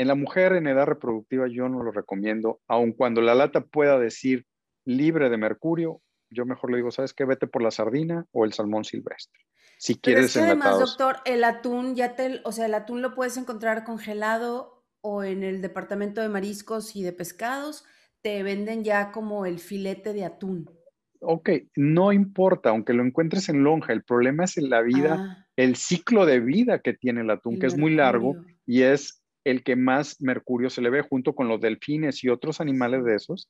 en 0.00 0.08
la 0.08 0.14
mujer 0.14 0.54
en 0.54 0.66
edad 0.66 0.86
reproductiva 0.86 1.46
yo 1.48 1.68
no 1.68 1.82
lo 1.82 1.92
recomiendo, 1.92 2.60
aun 2.68 2.92
cuando 2.92 3.20
la 3.20 3.34
lata 3.34 3.60
pueda 3.60 3.98
decir 3.98 4.46
libre 4.84 5.28
de 5.28 5.36
mercurio 5.36 6.00
yo 6.30 6.46
mejor 6.46 6.70
le 6.70 6.78
digo, 6.78 6.90
¿sabes 6.90 7.12
qué? 7.12 7.24
Vete 7.24 7.46
por 7.46 7.62
la 7.62 7.70
sardina 7.70 8.26
o 8.32 8.44
el 8.44 8.52
salmón 8.52 8.84
silvestre. 8.84 9.40
Si 9.78 9.96
quieres 9.96 10.26
es 10.26 10.34
que 10.34 10.40
además, 10.40 10.78
doctor, 10.78 11.16
el 11.24 11.42
atún 11.42 11.96
ya 11.96 12.14
te, 12.14 12.40
o 12.44 12.52
sea, 12.52 12.66
el 12.66 12.74
atún 12.74 13.02
lo 13.02 13.14
puedes 13.14 13.36
encontrar 13.36 13.84
congelado 13.84 14.84
o 15.00 15.24
en 15.24 15.42
el 15.42 15.62
departamento 15.62 16.20
de 16.20 16.28
mariscos 16.28 16.94
y 16.94 17.02
de 17.02 17.12
pescados, 17.12 17.84
te 18.20 18.42
venden 18.42 18.84
ya 18.84 19.10
como 19.10 19.46
el 19.46 19.58
filete 19.58 20.12
de 20.12 20.24
atún. 20.24 20.70
Ok, 21.20 21.50
no 21.76 22.12
importa, 22.12 22.70
aunque 22.70 22.92
lo 22.92 23.04
encuentres 23.04 23.48
en 23.48 23.62
lonja, 23.62 23.92
el 23.92 24.04
problema 24.04 24.44
es 24.44 24.56
en 24.56 24.70
la 24.70 24.82
vida, 24.82 25.16
ah. 25.18 25.46
el 25.56 25.76
ciclo 25.76 26.26
de 26.26 26.40
vida 26.40 26.80
que 26.80 26.94
tiene 26.94 27.22
el 27.22 27.30
atún, 27.30 27.58
que 27.58 27.66
es 27.66 27.76
muy 27.76 27.94
largo 27.94 28.36
y 28.66 28.82
es 28.82 29.19
el 29.44 29.62
que 29.62 29.76
más 29.76 30.20
mercurio 30.20 30.70
se 30.70 30.82
le 30.82 30.90
ve 30.90 31.02
junto 31.02 31.34
con 31.34 31.48
los 31.48 31.60
delfines 31.60 32.22
y 32.24 32.28
otros 32.28 32.60
animales 32.60 33.04
de 33.04 33.16
esos 33.16 33.48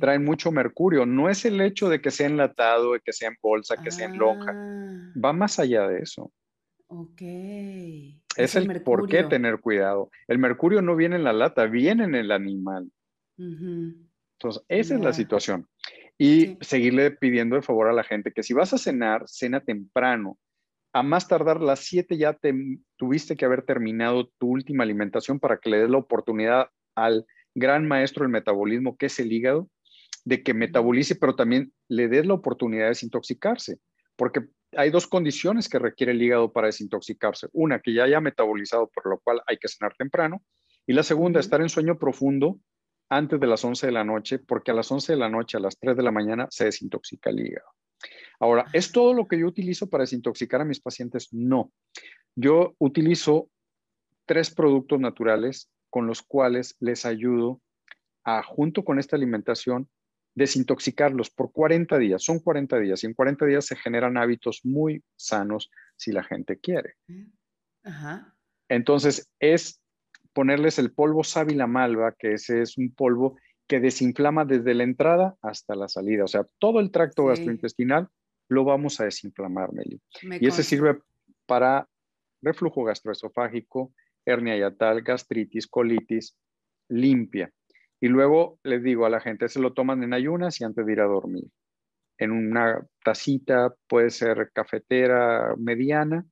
traen 0.00 0.24
mucho 0.24 0.50
mercurio. 0.52 1.06
No 1.06 1.28
es 1.28 1.44
el 1.44 1.60
hecho 1.60 1.88
de 1.88 2.00
que 2.00 2.10
sea 2.10 2.26
enlatado, 2.26 2.92
de 2.92 3.00
que 3.00 3.12
sea 3.12 3.28
en 3.28 3.36
bolsa, 3.40 3.76
que 3.82 3.90
sea 3.90 4.06
en 4.06 4.18
lonja. 4.18 4.52
Ah. 4.54 5.12
Va 5.22 5.32
más 5.32 5.58
allá 5.58 5.86
de 5.86 6.00
eso. 6.00 6.32
Ok. 6.88 7.22
Es, 8.36 8.54
el, 8.54 8.82
por 8.82 9.08
qué 9.08 9.24
tener 9.24 9.60
cuidado. 9.60 10.10
El 10.28 10.38
mercurio 10.38 10.82
no 10.82 10.94
viene 10.96 11.16
en 11.16 11.24
la 11.24 11.32
lata, 11.32 11.66
viene 11.66 12.04
en 12.04 12.14
el 12.14 12.30
animal. 12.30 12.90
Entonces, 13.38 14.62
esa 14.68 14.94
es 14.94 15.00
la 15.00 15.12
situación. 15.12 15.66
Y 16.18 16.56
seguirle 16.60 17.10
pidiendo 17.10 17.56
el 17.56 17.62
favor 17.62 17.88
a 17.88 17.92
la 17.92 18.04
gente 18.04 18.32
que 18.32 18.42
si 18.42 18.54
vas 18.54 18.72
a 18.72 18.78
cenar, 18.78 19.24
cena 19.26 19.60
temprano. 19.60 20.38
A 20.96 21.02
más 21.02 21.28
tardar 21.28 21.60
las 21.60 21.80
7 21.80 22.16
ya 22.16 22.32
te, 22.32 22.54
tuviste 22.96 23.36
que 23.36 23.44
haber 23.44 23.60
terminado 23.66 24.30
tu 24.38 24.48
última 24.48 24.82
alimentación 24.82 25.38
para 25.38 25.58
que 25.58 25.68
le 25.68 25.80
des 25.80 25.90
la 25.90 25.98
oportunidad 25.98 26.70
al 26.94 27.26
gran 27.54 27.86
maestro 27.86 28.22
del 28.22 28.32
metabolismo, 28.32 28.96
que 28.96 29.04
es 29.04 29.20
el 29.20 29.30
hígado, 29.30 29.68
de 30.24 30.42
que 30.42 30.54
metabolice, 30.54 31.14
pero 31.14 31.36
también 31.36 31.70
le 31.88 32.08
des 32.08 32.24
la 32.24 32.32
oportunidad 32.32 32.84
de 32.84 32.88
desintoxicarse, 32.88 33.78
porque 34.16 34.46
hay 34.74 34.88
dos 34.88 35.06
condiciones 35.06 35.68
que 35.68 35.78
requiere 35.78 36.12
el 36.12 36.22
hígado 36.22 36.50
para 36.50 36.68
desintoxicarse. 36.68 37.48
Una, 37.52 37.80
que 37.80 37.92
ya 37.92 38.04
haya 38.04 38.22
metabolizado, 38.22 38.88
por 38.88 39.06
lo 39.06 39.18
cual 39.18 39.42
hay 39.46 39.58
que 39.58 39.68
cenar 39.68 39.94
temprano. 39.98 40.42
Y 40.86 40.94
la 40.94 41.02
segunda, 41.02 41.40
estar 41.40 41.60
en 41.60 41.68
sueño 41.68 41.98
profundo 41.98 42.58
antes 43.10 43.38
de 43.38 43.46
las 43.46 43.62
11 43.62 43.84
de 43.84 43.92
la 43.92 44.04
noche, 44.04 44.38
porque 44.38 44.70
a 44.70 44.74
las 44.74 44.90
11 44.90 45.12
de 45.12 45.18
la 45.18 45.28
noche, 45.28 45.58
a 45.58 45.60
las 45.60 45.78
3 45.78 45.94
de 45.94 46.02
la 46.02 46.10
mañana, 46.10 46.46
se 46.48 46.64
desintoxica 46.64 47.28
el 47.28 47.40
hígado. 47.40 47.68
Ahora, 48.38 48.66
¿es 48.72 48.92
todo 48.92 49.14
lo 49.14 49.26
que 49.26 49.38
yo 49.38 49.46
utilizo 49.46 49.88
para 49.88 50.02
desintoxicar 50.02 50.60
a 50.60 50.64
mis 50.64 50.80
pacientes? 50.80 51.28
No. 51.32 51.72
Yo 52.34 52.74
utilizo 52.78 53.48
tres 54.26 54.50
productos 54.50 55.00
naturales 55.00 55.70
con 55.88 56.06
los 56.06 56.22
cuales 56.22 56.76
les 56.80 57.06
ayudo 57.06 57.60
a, 58.24 58.42
junto 58.42 58.84
con 58.84 58.98
esta 58.98 59.16
alimentación, 59.16 59.88
desintoxicarlos 60.34 61.30
por 61.30 61.50
40 61.52 61.96
días. 61.98 62.22
Son 62.22 62.40
40 62.40 62.78
días 62.78 63.02
y 63.02 63.06
en 63.06 63.14
40 63.14 63.46
días 63.46 63.64
se 63.64 63.76
generan 63.76 64.18
hábitos 64.18 64.60
muy 64.64 65.02
sanos 65.16 65.70
si 65.96 66.12
la 66.12 66.22
gente 66.22 66.58
quiere. 66.58 66.96
Entonces, 68.68 69.30
es 69.40 69.80
ponerles 70.34 70.78
el 70.78 70.92
polvo 70.92 71.24
sábila 71.24 71.66
malva, 71.66 72.12
que 72.12 72.34
ese 72.34 72.60
es 72.60 72.76
un 72.76 72.92
polvo 72.92 73.38
que 73.66 73.80
desinflama 73.80 74.44
desde 74.44 74.74
la 74.74 74.84
entrada 74.84 75.36
hasta 75.42 75.74
la 75.74 75.88
salida. 75.88 76.24
O 76.24 76.28
sea, 76.28 76.46
todo 76.58 76.80
el 76.80 76.90
tracto 76.90 77.26
gastrointestinal 77.26 78.08
lo 78.48 78.64
vamos 78.64 79.00
a 79.00 79.04
desinflamar, 79.04 79.72
Meli. 79.72 80.00
y 80.22 80.46
ese 80.46 80.62
sirve 80.62 81.00
para 81.46 81.88
reflujo 82.42 82.84
gastroesofágico, 82.84 83.92
hernia 84.24 84.56
yatal, 84.56 85.02
gastritis, 85.02 85.66
colitis, 85.66 86.36
limpia. 86.88 87.50
Y 88.00 88.08
luego 88.08 88.58
les 88.62 88.82
digo 88.82 89.06
a 89.06 89.10
la 89.10 89.20
gente, 89.20 89.48
se 89.48 89.60
lo 89.60 89.72
toman 89.72 90.02
en 90.02 90.12
ayunas 90.12 90.60
y 90.60 90.64
antes 90.64 90.86
de 90.86 90.92
ir 90.92 91.00
a 91.00 91.06
dormir. 91.06 91.44
En 92.18 92.30
una 92.30 92.86
tacita, 93.04 93.74
puede 93.88 94.10
ser 94.10 94.50
cafetera 94.52 95.54
mediana 95.58 96.24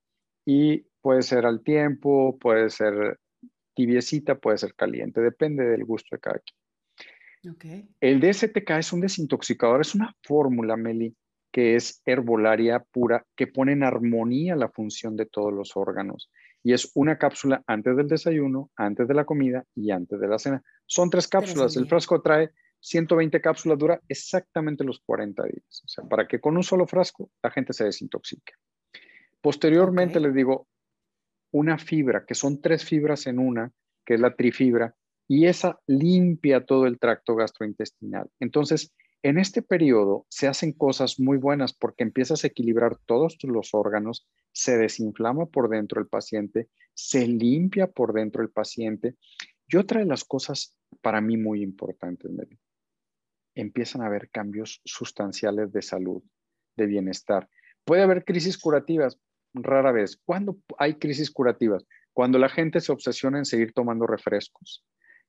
y 0.45 0.87
puede 1.01 1.23
ser 1.23 1.47
al 1.47 1.63
tiempo, 1.63 2.39
puede 2.39 2.71
ser 2.71 3.19
tibiecita, 3.75 4.37
puede 4.37 4.59
ser 4.59 4.75
caliente, 4.75 5.21
depende 5.21 5.65
del 5.65 5.85
gusto 5.85 6.15
de 6.17 6.21
cada 6.21 6.39
quien. 6.39 6.64
El 8.01 8.21
DSTK 8.21 8.71
es 8.71 8.93
un 8.93 9.01
desintoxicador, 9.01 9.81
es 9.81 9.95
una 9.95 10.15
fórmula, 10.23 10.77
Meli, 10.77 11.15
que 11.53 11.77
es 11.77 12.03
herbolaria 12.05 12.81
pura, 12.81 13.25
que 13.37 13.47
pone 13.47 13.73
en 13.73 13.85
armonía 13.85 14.57
la 14.57 14.69
función 14.69 15.17
de 15.17 15.27
todos 15.27 15.53
los 15.53 15.77
órganos 15.77 16.31
y 16.65 16.73
es 16.73 16.91
una 16.95 17.19
cápsula 17.19 17.63
antes 17.67 17.95
del 17.95 18.09
desayuno, 18.09 18.71
antes 18.75 19.07
de 19.07 19.15
la 19.15 19.27
comida 19.27 19.65
y 19.75 19.91
antes 19.91 20.19
de 20.19 20.27
la 20.27 20.39
cena. 20.39 20.63
Son 20.87 21.11
tres 21.11 21.29
cápsulas. 21.29 21.77
El 21.77 21.87
frasco 21.87 22.23
trae 22.23 22.51
120 22.81 23.39
cápsulas, 23.43 23.79
dura 23.79 24.01
exactamente 24.09 24.83
los 24.83 24.99
40 25.01 25.43
días. 25.43 25.83
O 25.85 25.89
sea, 25.89 26.05
para 26.05 26.27
que 26.27 26.41
con 26.41 26.57
un 26.57 26.65
solo 26.65 26.87
frasco 26.87 27.31
la 27.43 27.51
gente 27.51 27.75
se 27.75 27.85
desintoxique. 27.85 28.55
Posteriormente 29.43 30.19
les 30.21 30.35
digo, 30.35 30.67
una 31.53 31.77
fibra, 31.77 32.25
que 32.25 32.35
son 32.35 32.63
tres 32.63 32.83
fibras 32.83 33.27
en 33.27 33.39
una, 33.39 33.71
que 34.03 34.15
es 34.15 34.21
la 34.21 34.35
trifibra, 34.35 34.95
y 35.29 35.47
esa 35.47 35.79
limpia 35.87 36.65
todo 36.65 36.87
el 36.87 36.99
tracto 36.99 37.35
gastrointestinal. 37.35 38.31
Entonces, 38.41 38.93
en 39.23 39.39
este 39.39 39.63
periodo 39.63 40.27
se 40.29 40.49
hacen 40.49 40.73
cosas 40.73 41.19
muy 41.19 41.39
buenas 41.39 41.73
porque 41.73 42.05
empiezas 42.05 42.45
a 42.45 42.47
equilibrar 42.47 42.99
todos 43.07 43.39
los 43.43 43.73
órganos, 43.73 44.29
se 44.53 44.77
desinflama 44.77 45.47
por 45.47 45.71
dentro 45.71 46.01
el 46.01 46.09
paciente, 46.09 46.69
se 46.93 47.27
limpia 47.27 47.87
por 47.87 48.13
dentro 48.13 48.43
el 48.43 48.51
paciente. 48.51 49.17
Y 49.67 49.77
otra 49.77 50.01
de 50.01 50.07
las 50.07 50.25
cosas 50.25 50.77
para 51.01 51.23
mí 51.23 51.39
muy 51.39 51.63
importantes, 51.63 52.31
empiezan 53.55 54.03
a 54.03 54.07
haber 54.07 54.29
cambios 54.31 54.83
sustanciales 54.85 55.73
de 55.73 55.81
salud, 55.81 56.23
de 56.77 56.87
bienestar. 56.87 57.49
Puede 57.85 58.03
haber 58.03 58.25
crisis 58.25 58.59
curativas, 58.59 59.19
rara 59.55 59.93
vez. 59.93 60.21
¿Cuándo 60.25 60.59
hay 60.77 60.97
crisis 60.97 61.31
curativas? 61.31 61.87
Cuando 62.13 62.39
la 62.39 62.51
gente 62.51 62.81
se 62.81 62.93
obsesiona 62.93 63.39
en 63.39 63.45
seguir 63.45 63.73
tomando 63.73 64.07
refrescos, 64.07 64.85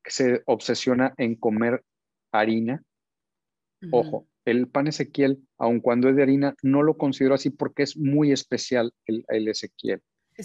se 0.07 0.43
obsesiona 0.45 1.13
en 1.17 1.35
comer 1.35 1.83
harina, 2.31 2.83
Ojo, 3.91 4.27
el 4.45 4.67
pan 4.67 4.87
Ezequiel, 4.87 5.39
aun 5.57 5.79
cuando 5.79 6.09
es 6.09 6.15
de 6.15 6.23
harina, 6.23 6.55
no 6.61 6.83
lo 6.83 6.97
considero 6.97 7.35
así 7.35 7.49
porque 7.49 7.83
es 7.83 7.97
muy 7.97 8.31
especial 8.31 8.93
el, 9.05 9.47
Ezequiel. 9.47 10.01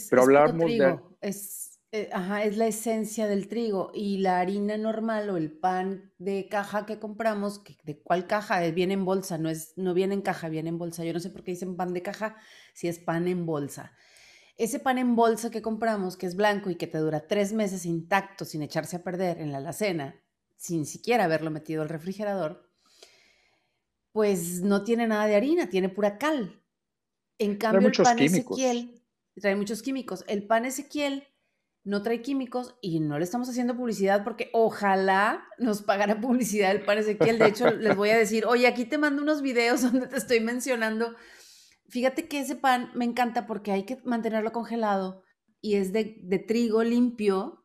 Pero 0.09 0.23
hablamos 0.23 0.71
de... 0.71 0.99
Es, 1.21 1.81
eh, 1.93 2.09
ajá, 2.13 2.45
es 2.45 2.57
la 2.57 2.67
esencia 2.67 3.27
del 3.27 3.49
trigo 3.49 3.91
y 3.93 4.19
la 4.19 4.41
harina 4.41 4.77
normal 4.77 5.29
o 5.31 5.37
el 5.37 5.51
pan 5.51 6.13
de 6.19 6.49
caja 6.49 6.87
que 6.87 6.99
compramos, 6.99 7.63
¿de 7.83 8.01
cuál 8.01 8.27
caja? 8.27 8.65
Eh, 8.65 8.73
viene 8.73 8.95
en 8.95 9.05
bolsa, 9.05 9.39
no, 9.39 9.49
es, 9.49 9.73
no 9.77 9.93
viene 9.93 10.15
en 10.15 10.23
caja, 10.23 10.49
viene 10.49 10.69
en 10.69 10.79
bolsa. 10.79 11.05
Yo 11.05 11.13
no 11.13 11.21
sé 11.21 11.31
por 11.31 11.43
qué 11.43 11.53
dicen 11.53 11.77
pan 11.77 11.93
de 11.93 12.03
caja 12.03 12.37
si 12.75 12.89
es 12.89 12.99
pan 12.99 13.27
en 13.27 13.45
bolsa. 13.45 13.93
Ese 14.61 14.79
pan 14.79 14.99
en 14.99 15.17
bolsa 15.17 15.51
que 15.51 15.63
compramos, 15.63 16.19
que 16.19 16.27
es 16.27 16.37
blanco 16.37 16.69
y 16.69 16.75
que 16.75 16.87
te 16.87 16.99
dura 16.99 17.27
tres 17.27 17.55
meses 17.55 17.87
intacto 17.87 18.45
sin 18.45 18.63
echarse 18.63 18.97
a 18.97 19.03
perder 19.03 19.39
en 19.39 19.53
la 19.53 19.59
alacena, 19.59 20.23
sin 20.57 20.85
siquiera 20.85 21.25
haberlo 21.25 21.51
metido 21.51 21.81
al 21.81 21.89
refrigerador, 21.89 22.69
pues 24.13 24.61
no 24.61 24.85
tiene 24.85 25.07
nada 25.07 25.27
de 25.27 25.35
harina, 25.35 25.71
tiene 25.71 25.89
pura 25.89 26.19
cal. 26.19 26.63
En 27.39 27.57
cambio, 27.57 27.89
el 27.89 27.95
pan 27.95 28.19
Ezequiel 28.19 29.03
trae 29.41 29.57
muchos 29.57 29.81
químicos. 29.81 30.27
El 30.29 30.47
pan 30.47 30.67
Ezequiel 30.67 31.27
no 31.83 32.03
trae 32.03 32.21
químicos 32.21 32.77
y 32.83 33.01
no 33.01 33.19
le 33.19 33.25
estamos 33.25 33.49
haciendo 33.49 33.75
publicidad 33.75 34.23
porque 34.25 34.51
ojalá 34.53 35.43
nos 35.57 35.81
pagara 35.81 36.21
publicidad 36.21 36.71
el 36.73 36.85
pan 36.85 36.99
Ezequiel. 36.99 37.39
De 37.39 37.47
hecho, 37.47 37.71
les 37.71 37.97
voy 37.97 38.11
a 38.11 38.19
decir, 38.19 38.45
oye, 38.45 38.67
aquí 38.67 38.85
te 38.85 38.99
mando 38.99 39.23
unos 39.23 39.41
videos 39.41 39.81
donde 39.91 40.07
te 40.07 40.19
estoy 40.19 40.41
mencionando 40.41 41.15
fíjate 41.91 42.29
que 42.29 42.41
ese 42.41 42.57
pan 42.57 42.91
me 42.95 43.05
encanta 43.05 43.47
porque 43.47 43.73
hay 43.73 43.85
que 43.85 43.99
mantenerlo 44.05 44.53
congelado 44.53 45.23
y 45.61 45.75
es 45.75 45.93
de, 45.93 46.05
trigo 46.47 46.83
limpio. 46.83 47.65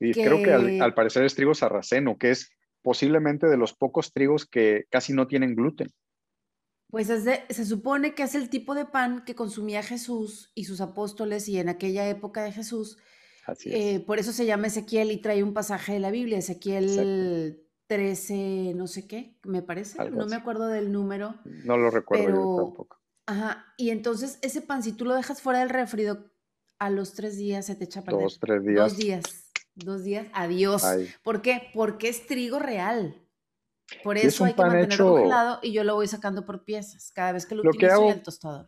Y 0.00 0.12
creo 0.12 0.42
que 0.42 0.80
al, 0.80 0.94
parecer 0.94 1.24
es 1.24 1.34
trigo 1.34 1.54
sarraceno, 1.54 2.18
que 2.18 2.30
es 2.30 2.50
posiblemente 2.82 3.46
de 3.46 3.56
los 3.56 3.74
pocos 3.74 4.12
trigos 4.12 4.46
que 4.46 4.84
casi 4.90 5.12
no 5.12 5.26
tienen 5.26 5.54
gluten. 5.54 5.90
Pues 6.88 7.08
se 7.08 7.64
supone 7.64 8.14
que 8.14 8.22
es 8.22 8.34
el 8.34 8.48
tipo 8.48 8.74
de 8.74 8.84
pan 8.84 9.24
que 9.24 9.34
consumía 9.34 9.82
Jesús 9.82 10.52
y 10.54 10.64
sus 10.64 10.80
apóstoles 10.80 11.48
y 11.48 11.58
en 11.58 11.68
aquella 11.68 12.08
época 12.08 12.44
de 12.44 12.52
Jesús. 12.52 12.96
Así 13.44 13.70
es. 13.70 13.74
Eh, 13.74 14.00
por 14.00 14.18
eso 14.18 14.32
se 14.32 14.46
llama 14.46 14.68
Ezequiel 14.68 15.10
y 15.10 15.20
trae 15.20 15.42
un 15.42 15.52
pasaje 15.52 15.94
de 15.94 16.00
la 16.00 16.10
Biblia, 16.10 16.38
Ezequiel 16.38 17.66
13, 17.88 18.72
no 18.74 18.86
sé 18.86 19.06
qué, 19.06 19.36
me 19.44 19.62
parece. 19.62 20.10
no 20.10 20.26
me 20.26 20.36
acuerdo 20.36 20.68
del 20.68 20.92
número. 20.92 21.34
No 21.64 21.76
lo 21.76 21.90
recuerdo 21.90 22.28
yo 22.28 22.56
tampoco. 22.64 22.98
Ajá, 23.26 23.66
y 23.76 23.90
entonces 23.90 24.38
ese 24.42 24.62
pan, 24.62 24.82
si 24.82 24.92
tú 24.92 25.04
lo 25.04 25.14
dejas 25.14 25.42
fuera 25.42 25.58
del 25.58 25.68
refrido, 25.68 26.30
a 26.78 26.90
los 26.90 27.14
tres 27.14 27.36
días 27.36 27.66
se 27.66 27.74
te 27.74 27.84
echa 27.84 28.00
a 28.00 28.04
perder. 28.04 28.22
Dos, 28.22 28.38
tres 28.38 28.64
días. 28.64 28.76
Dos 28.76 28.96
días, 28.96 29.52
dos 29.74 30.04
días, 30.04 30.26
adiós. 30.32 30.84
¿Por 31.22 31.42
qué? 31.42 31.70
Porque 31.74 32.08
es 32.08 32.26
trigo 32.26 32.58
real. 32.58 33.20
Por 34.02 34.18
eso 34.18 34.44
hay 34.44 34.54
que 34.54 34.62
mantenerlo 34.62 35.12
congelado 35.12 35.58
y 35.62 35.72
yo 35.72 35.84
lo 35.84 35.94
voy 35.94 36.08
sacando 36.08 36.44
por 36.44 36.64
piezas 36.64 37.12
cada 37.12 37.32
vez 37.32 37.46
que 37.46 37.54
lo, 37.54 37.68
utilizo 37.68 38.04
en 38.04 38.14
el 38.14 38.22
tostador. 38.22 38.66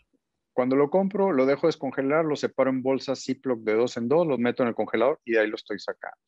Cuando 0.52 0.76
lo 0.76 0.90
compro, 0.90 1.32
lo 1.32 1.46
dejo 1.46 1.66
descongelar, 1.66 2.24
lo 2.24 2.36
separo 2.36 2.70
en 2.70 2.82
bolsas 2.82 3.22
Ziploc 3.24 3.60
de 3.60 3.74
dos 3.74 3.96
en 3.96 4.08
dos, 4.08 4.26
los 4.26 4.38
meto 4.38 4.62
en 4.62 4.70
el 4.70 4.74
congelador 4.74 5.20
y 5.24 5.32
de 5.32 5.40
ahí 5.40 5.46
lo 5.48 5.56
estoy 5.56 5.78
sacando. 5.78 6.18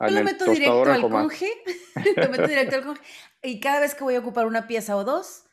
Yo 0.00 0.10
lo 0.10 0.24
meto 0.24 0.50
directo 0.50 0.84
al 0.84 1.02
conge, 1.02 1.50
lo 2.16 2.28
meto 2.30 2.46
directo 2.46 2.76
al 2.76 2.84
conge 2.84 3.02
y 3.42 3.60
cada 3.60 3.80
vez 3.80 3.94
que 3.94 4.04
voy 4.04 4.14
a 4.14 4.20
ocupar 4.20 4.46
una 4.46 4.66
pieza 4.66 4.96
o 4.96 5.04
dos, 5.04 5.45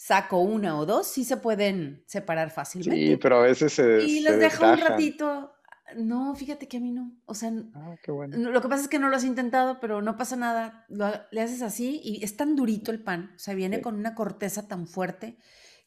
saco 0.00 0.40
una 0.40 0.78
o 0.78 0.86
dos, 0.86 1.08
sí 1.08 1.24
se 1.24 1.36
pueden 1.36 2.02
separar 2.06 2.50
fácilmente. 2.50 3.06
Sí, 3.06 3.16
pero 3.18 3.40
a 3.40 3.42
veces 3.42 3.74
se. 3.74 4.02
Y 4.02 4.20
los 4.20 4.38
dejo 4.38 4.66
un 4.66 4.78
ratito. 4.78 5.52
No, 5.94 6.34
fíjate 6.34 6.68
que 6.68 6.78
a 6.78 6.80
mí 6.80 6.90
no. 6.90 7.12
O 7.26 7.34
sea, 7.34 7.52
ah, 7.74 7.96
qué 8.02 8.10
bueno. 8.10 8.50
lo 8.50 8.62
que 8.62 8.68
pasa 8.68 8.84
es 8.84 8.88
que 8.88 8.98
no 8.98 9.10
lo 9.10 9.16
has 9.16 9.24
intentado, 9.24 9.78
pero 9.78 10.00
no 10.00 10.16
pasa 10.16 10.36
nada. 10.36 10.86
le 10.88 11.40
haces 11.42 11.60
así 11.60 12.00
y 12.02 12.24
es 12.24 12.34
tan 12.34 12.56
durito 12.56 12.90
el 12.90 13.02
pan. 13.02 13.32
O 13.36 13.38
sea, 13.38 13.52
viene 13.52 13.82
con 13.82 13.94
una 13.94 14.14
corteza 14.14 14.66
tan 14.66 14.86
fuerte 14.86 15.36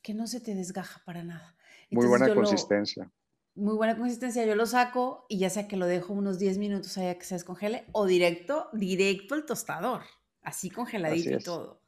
que 0.03 0.13
no 0.13 0.27
se 0.27 0.39
te 0.39 0.53
desgaja 0.53 1.01
para 1.05 1.23
nada. 1.23 1.55
muy 1.89 2.05
buena 2.05 2.31
consistencia. 2.35 3.11
muy 3.55 3.75
buena 3.75 3.97
consistencia. 3.97 4.45
Yo 4.45 4.53
lo 4.53 4.67
saco 4.67 5.25
y 5.27 5.39
ya 5.39 5.49
sea 5.49 5.67
que 5.67 5.75
lo 5.75 5.87
dejo 5.87 6.13
unos 6.13 6.37
10 6.37 6.59
minutos 6.59 6.95
allá 6.99 7.17
que 7.17 7.25
se 7.25 7.33
descongele 7.33 7.85
o 7.93 8.05
directo, 8.05 8.69
directo 8.73 9.33
al 9.33 9.45
tostador. 9.45 10.01
Así 10.43 10.69
congeladito 10.69 11.31
y 11.31 11.43
todo. 11.43 11.82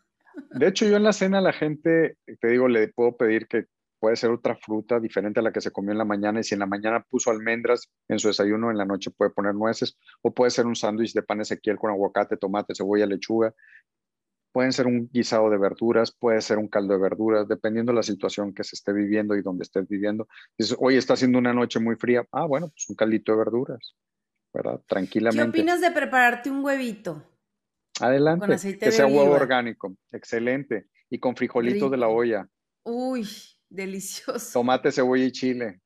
De 0.51 0.68
hecho, 0.68 0.86
yo 0.86 0.98
en 0.98 1.04
la 1.04 1.13
cena 1.13 1.42
la 1.42 1.54
gente, 1.54 2.18
te 2.39 2.48
digo, 2.48 2.68
le 2.68 2.88
puedo 2.89 3.18
pedir 3.18 3.48
que 3.48 3.65
puede 4.00 4.15
ser 4.15 4.30
otra 4.30 4.56
fruta 4.56 5.00
diferente 5.00 5.39
a 5.39 5.44
la 5.44 5.51
que 5.51 5.62
se 5.62 5.72
comió 5.72 5.92
en 5.92 5.98
la 5.98 6.06
mañana 6.06 6.39
y 6.39 6.44
si 6.44 6.54
en 6.54 6.60
la 6.60 6.65
mañana 6.65 7.04
puso 7.10 7.32
almendras 7.32 7.89
en 8.08 8.20
su 8.20 8.27
desayuno, 8.27 8.70
en 8.70 8.77
la 8.77 8.86
noche 8.86 9.12
puede 9.12 9.32
poner 9.32 9.56
nueces 9.56 9.98
o 10.22 10.34
puede 10.34 10.51
ser 10.51 10.65
un 10.65 10.75
sándwich 10.75 11.13
de 11.13 11.24
pan 11.24 11.42
ezequiel 11.42 11.77
con 11.77 11.92
aguacate, 11.92 12.38
tomate, 12.38 12.75
cebolla, 12.75 13.06
lechuga. 13.06 13.54
Pueden 14.51 14.72
ser 14.72 14.88
un 14.88 15.09
guisado 15.12 15.50
de 15.50 15.57
verduras, 15.57 16.16
puede 16.18 16.40
ser 16.42 16.59
un 16.59 16.68
caldo 16.68 16.94
de 16.94 17.00
verduras, 17.01 17.48
dependiendo 17.48 17.92
de 17.92 17.98
la 17.98 18.03
situación 18.03 18.53
que 18.53 18.64
se 18.64 18.75
esté 18.75 18.94
viviendo 18.94 19.36
y 19.36 19.42
donde 19.42 19.64
estés 19.64 19.88
viviendo. 19.88 20.27
Dices, 20.57 20.77
hoy 20.79 20.96
está 20.96 21.16
haciendo 21.16 21.40
una 21.40 21.53
noche 21.53 21.79
muy 21.79 21.96
fría. 21.96 22.25
Ah, 22.31 22.46
bueno, 22.46 22.70
pues 22.70 22.88
un 22.88 22.96
caldito 22.96 23.33
de 23.33 23.38
verduras, 23.40 23.96
¿verdad? 24.53 24.79
Tranquilamente. 24.88 25.44
¿Qué 25.44 25.50
opinas 25.50 25.81
de 25.81 25.92
prepararte 25.92 26.50
un 26.50 26.64
huevito? 26.64 27.22
Adelante. 28.00 28.77
que 28.77 28.92
sea 28.92 29.08
huevo 29.08 29.34
orgánico. 29.34 29.96
Excelente. 30.12 30.88
Y 31.10 31.20
con 31.20 31.36
frijolitos 31.36 31.92
de 31.92 31.98
la 31.98 32.08
olla. 32.08 32.50
Uy, 32.84 33.27
delicioso. 33.70 34.51
Tomate, 34.53 34.92
cebolla 34.92 35.24
y 35.24 35.31
chile. 35.31 35.81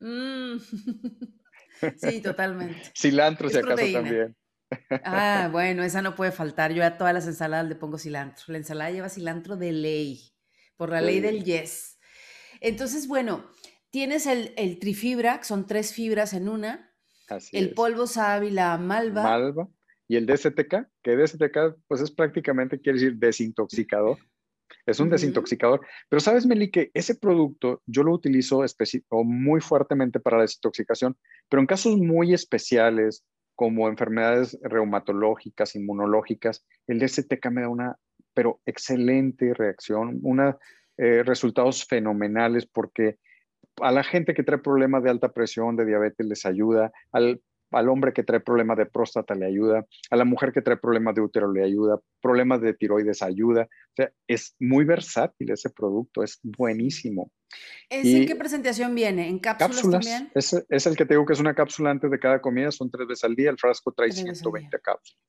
Mm. 0.00 0.56
sí, 1.96 2.20
totalmente. 2.20 2.92
Cilantro, 2.96 3.48
si 3.48 3.58
acaso 3.58 3.92
también. 3.92 4.36
ah, 5.04 5.48
bueno, 5.52 5.82
esa 5.82 6.02
no 6.02 6.14
puede 6.14 6.32
faltar. 6.32 6.72
Yo 6.72 6.84
a 6.84 6.98
todas 6.98 7.14
las 7.14 7.26
ensaladas 7.26 7.66
le 7.66 7.76
pongo 7.76 7.98
cilantro. 7.98 8.44
La 8.48 8.58
ensalada 8.58 8.90
lleva 8.90 9.08
cilantro 9.08 9.56
de 9.56 9.72
ley, 9.72 10.32
por 10.76 10.90
la 10.90 11.00
ley 11.00 11.20
del 11.20 11.44
yes. 11.44 11.98
Entonces, 12.60 13.08
bueno, 13.08 13.50
tienes 13.90 14.26
el, 14.26 14.52
el 14.56 14.78
trifibra, 14.78 15.38
que 15.38 15.44
son 15.44 15.66
tres 15.66 15.92
fibras 15.92 16.32
en 16.34 16.48
una. 16.48 16.90
Así 17.28 17.56
el 17.56 17.72
polvo 17.72 18.06
sábila 18.06 18.76
malva. 18.76 19.22
Malva 19.22 19.68
y 20.08 20.16
el 20.16 20.26
DSTK, 20.26 20.86
que 21.02 21.16
DSTK 21.16 21.76
pues 21.88 22.00
es 22.00 22.10
prácticamente, 22.10 22.80
quiere 22.80 22.98
decir 22.98 23.16
desintoxicador. 23.16 24.18
Es 24.86 25.00
un 25.00 25.10
desintoxicador. 25.10 25.80
Pero 26.08 26.20
sabes, 26.20 26.46
Meli, 26.46 26.70
que 26.70 26.90
ese 26.94 27.14
producto 27.14 27.82
yo 27.86 28.02
lo 28.02 28.12
utilizo 28.12 28.62
muy 29.24 29.60
fuertemente 29.60 30.20
para 30.20 30.38
la 30.38 30.42
desintoxicación, 30.42 31.16
pero 31.48 31.60
en 31.60 31.66
casos 31.66 31.96
muy 31.96 32.34
especiales, 32.34 33.24
como 33.54 33.88
enfermedades 33.88 34.58
reumatológicas, 34.62 35.76
inmunológicas, 35.76 36.66
el 36.86 36.98
DSTK 36.98 37.50
me 37.50 37.62
da 37.62 37.68
una, 37.68 37.96
pero 38.34 38.60
excelente 38.66 39.54
reacción, 39.54 40.18
una, 40.22 40.58
eh, 40.96 41.22
resultados 41.22 41.84
fenomenales 41.86 42.66
porque 42.66 43.18
a 43.80 43.90
la 43.90 44.04
gente 44.04 44.34
que 44.34 44.42
trae 44.42 44.58
problemas 44.58 45.02
de 45.02 45.10
alta 45.10 45.32
presión, 45.32 45.76
de 45.76 45.86
diabetes, 45.86 46.26
les 46.26 46.46
ayuda, 46.46 46.92
al 47.12 47.40
al 47.70 47.88
hombre 47.88 48.12
que 48.12 48.22
trae 48.22 48.40
problemas 48.40 48.76
de 48.76 48.86
próstata 48.86 49.34
le 49.34 49.46
ayuda, 49.46 49.86
a 50.10 50.16
la 50.16 50.24
mujer 50.24 50.52
que 50.52 50.62
trae 50.62 50.76
problemas 50.76 51.14
de 51.14 51.20
útero 51.22 51.52
le 51.52 51.64
ayuda, 51.64 51.98
problemas 52.20 52.60
de 52.60 52.74
tiroides 52.74 53.22
ayuda. 53.22 53.62
O 53.62 53.94
sea, 53.96 54.12
es 54.28 54.54
muy 54.58 54.84
versátil 54.84 55.50
ese 55.50 55.70
producto, 55.70 56.22
es 56.22 56.38
buenísimo. 56.42 57.30
¿En 57.88 58.26
qué 58.26 58.36
presentación 58.36 58.94
viene? 58.94 59.28
¿En 59.28 59.38
cápsulas, 59.38 59.82
también? 59.82 60.30
Es, 60.34 60.52
es, 60.68 60.86
el 60.86 60.96
que 60.96 61.04
te 61.04 61.14
digo 61.14 61.26
que 61.26 61.34
es 61.34 61.40
una 61.40 61.54
cápsula 61.54 61.90
antes 61.90 62.10
de 62.10 62.18
cada 62.18 62.40
comida, 62.40 62.70
son 62.70 62.90
tres 62.90 63.06
veces 63.06 63.24
al 63.24 63.34
día, 63.34 63.50
el 63.50 63.58
frasco 63.58 63.92
trae 63.92 64.12
120 64.12 64.78
cápsulas. 64.80 65.20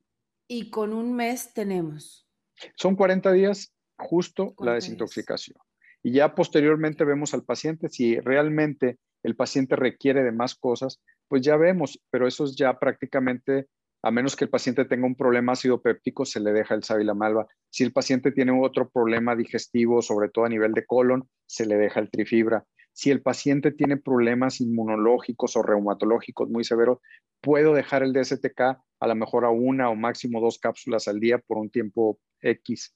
Y 0.47 0.69
con 0.69 0.93
un 0.93 1.15
mes 1.15 1.53
tenemos. 1.53 2.27
Son 2.75 2.95
40 2.95 3.31
días 3.31 3.73
justo 3.97 4.53
la 4.59 4.73
desintoxicación. 4.73 5.57
Y 6.03 6.11
ya 6.11 6.35
posteriormente 6.35 7.03
vemos 7.03 7.33
al 7.33 7.43
paciente 7.43 7.89
si 7.89 8.19
realmente 8.19 8.99
el 9.25 9.35
paciente 9.35 9.75
requiere 9.75 10.23
de 10.23 10.31
más 10.31 10.53
cosas, 10.53 11.01
pues 11.27 11.41
ya 11.41 11.57
vemos, 11.57 11.99
pero 12.11 12.27
eso 12.27 12.43
es 12.43 12.55
ya 12.55 12.77
prácticamente, 12.77 13.67
a 14.03 14.11
menos 14.11 14.35
que 14.35 14.45
el 14.45 14.51
paciente 14.51 14.85
tenga 14.85 15.07
un 15.07 15.15
problema 15.15 15.53
ácido 15.53 15.81
péptico, 15.81 16.25
se 16.25 16.39
le 16.39 16.53
deja 16.53 16.75
el 16.75 16.83
sábila 16.83 17.15
malva. 17.15 17.47
Si 17.71 17.83
el 17.83 17.91
paciente 17.91 18.31
tiene 18.31 18.51
otro 18.51 18.87
problema 18.87 19.35
digestivo, 19.35 20.03
sobre 20.03 20.29
todo 20.29 20.45
a 20.45 20.49
nivel 20.49 20.73
de 20.73 20.85
colon, 20.85 21.27
se 21.47 21.65
le 21.65 21.75
deja 21.75 21.99
el 21.99 22.11
trifibra. 22.11 22.65
Si 22.93 23.09
el 23.09 23.23
paciente 23.23 23.71
tiene 23.71 23.97
problemas 23.97 24.61
inmunológicos 24.61 25.57
o 25.57 25.63
reumatológicos 25.63 26.47
muy 26.47 26.63
severos, 26.63 26.99
puedo 27.41 27.73
dejar 27.73 28.03
el 28.03 28.13
DSTK 28.13 28.61
a 28.61 29.07
lo 29.07 29.15
mejor 29.15 29.43
a 29.45 29.49
una 29.49 29.89
o 29.89 29.95
máximo 29.95 30.39
dos 30.39 30.59
cápsulas 30.59 31.07
al 31.07 31.19
día 31.19 31.39
por 31.39 31.57
un 31.57 31.71
tiempo 31.71 32.19
X. 32.41 32.95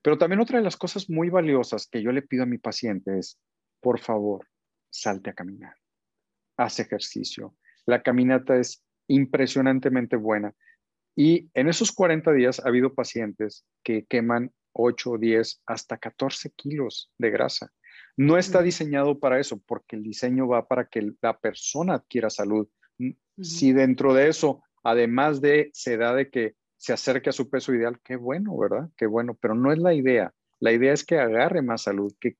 Pero 0.00 0.16
también 0.16 0.40
otra 0.40 0.58
de 0.58 0.64
las 0.64 0.76
cosas 0.76 1.10
muy 1.10 1.28
valiosas 1.28 1.88
que 1.88 2.02
yo 2.02 2.12
le 2.12 2.22
pido 2.22 2.44
a 2.44 2.46
mi 2.46 2.58
paciente 2.58 3.18
es, 3.18 3.36
por 3.80 3.98
favor, 3.98 4.46
salte 4.90 5.30
a 5.30 5.34
caminar 5.34 5.74
hace 6.60 6.82
ejercicio. 6.82 7.56
La 7.86 8.02
caminata 8.02 8.56
es 8.56 8.84
impresionantemente 9.08 10.16
buena. 10.16 10.54
Y 11.16 11.50
en 11.54 11.68
esos 11.68 11.92
40 11.92 12.32
días 12.32 12.60
ha 12.60 12.68
habido 12.68 12.94
pacientes 12.94 13.64
que 13.82 14.04
queman 14.04 14.52
8, 14.72 15.18
10, 15.18 15.62
hasta 15.66 15.96
14 15.98 16.50
kilos 16.50 17.10
de 17.18 17.30
grasa. 17.30 17.72
No 18.16 18.38
está 18.38 18.62
diseñado 18.62 19.18
para 19.18 19.40
eso, 19.40 19.60
porque 19.66 19.96
el 19.96 20.02
diseño 20.02 20.46
va 20.46 20.68
para 20.68 20.86
que 20.86 21.12
la 21.20 21.38
persona 21.38 21.94
adquiera 21.94 22.30
salud. 22.30 22.68
Si 23.40 23.72
dentro 23.72 24.14
de 24.14 24.28
eso, 24.28 24.62
además 24.84 25.40
de 25.40 25.70
se 25.72 25.96
da 25.96 26.14
de 26.14 26.30
que 26.30 26.54
se 26.76 26.92
acerque 26.92 27.30
a 27.30 27.32
su 27.32 27.50
peso 27.50 27.74
ideal, 27.74 27.98
qué 28.04 28.16
bueno, 28.16 28.56
¿verdad? 28.56 28.90
Qué 28.96 29.06
bueno, 29.06 29.34
pero 29.34 29.54
no 29.54 29.72
es 29.72 29.78
la 29.78 29.94
idea. 29.94 30.32
La 30.60 30.72
idea 30.72 30.92
es 30.92 31.04
que 31.04 31.18
agarre 31.18 31.62
más 31.62 31.82
salud, 31.82 32.14
que 32.20 32.36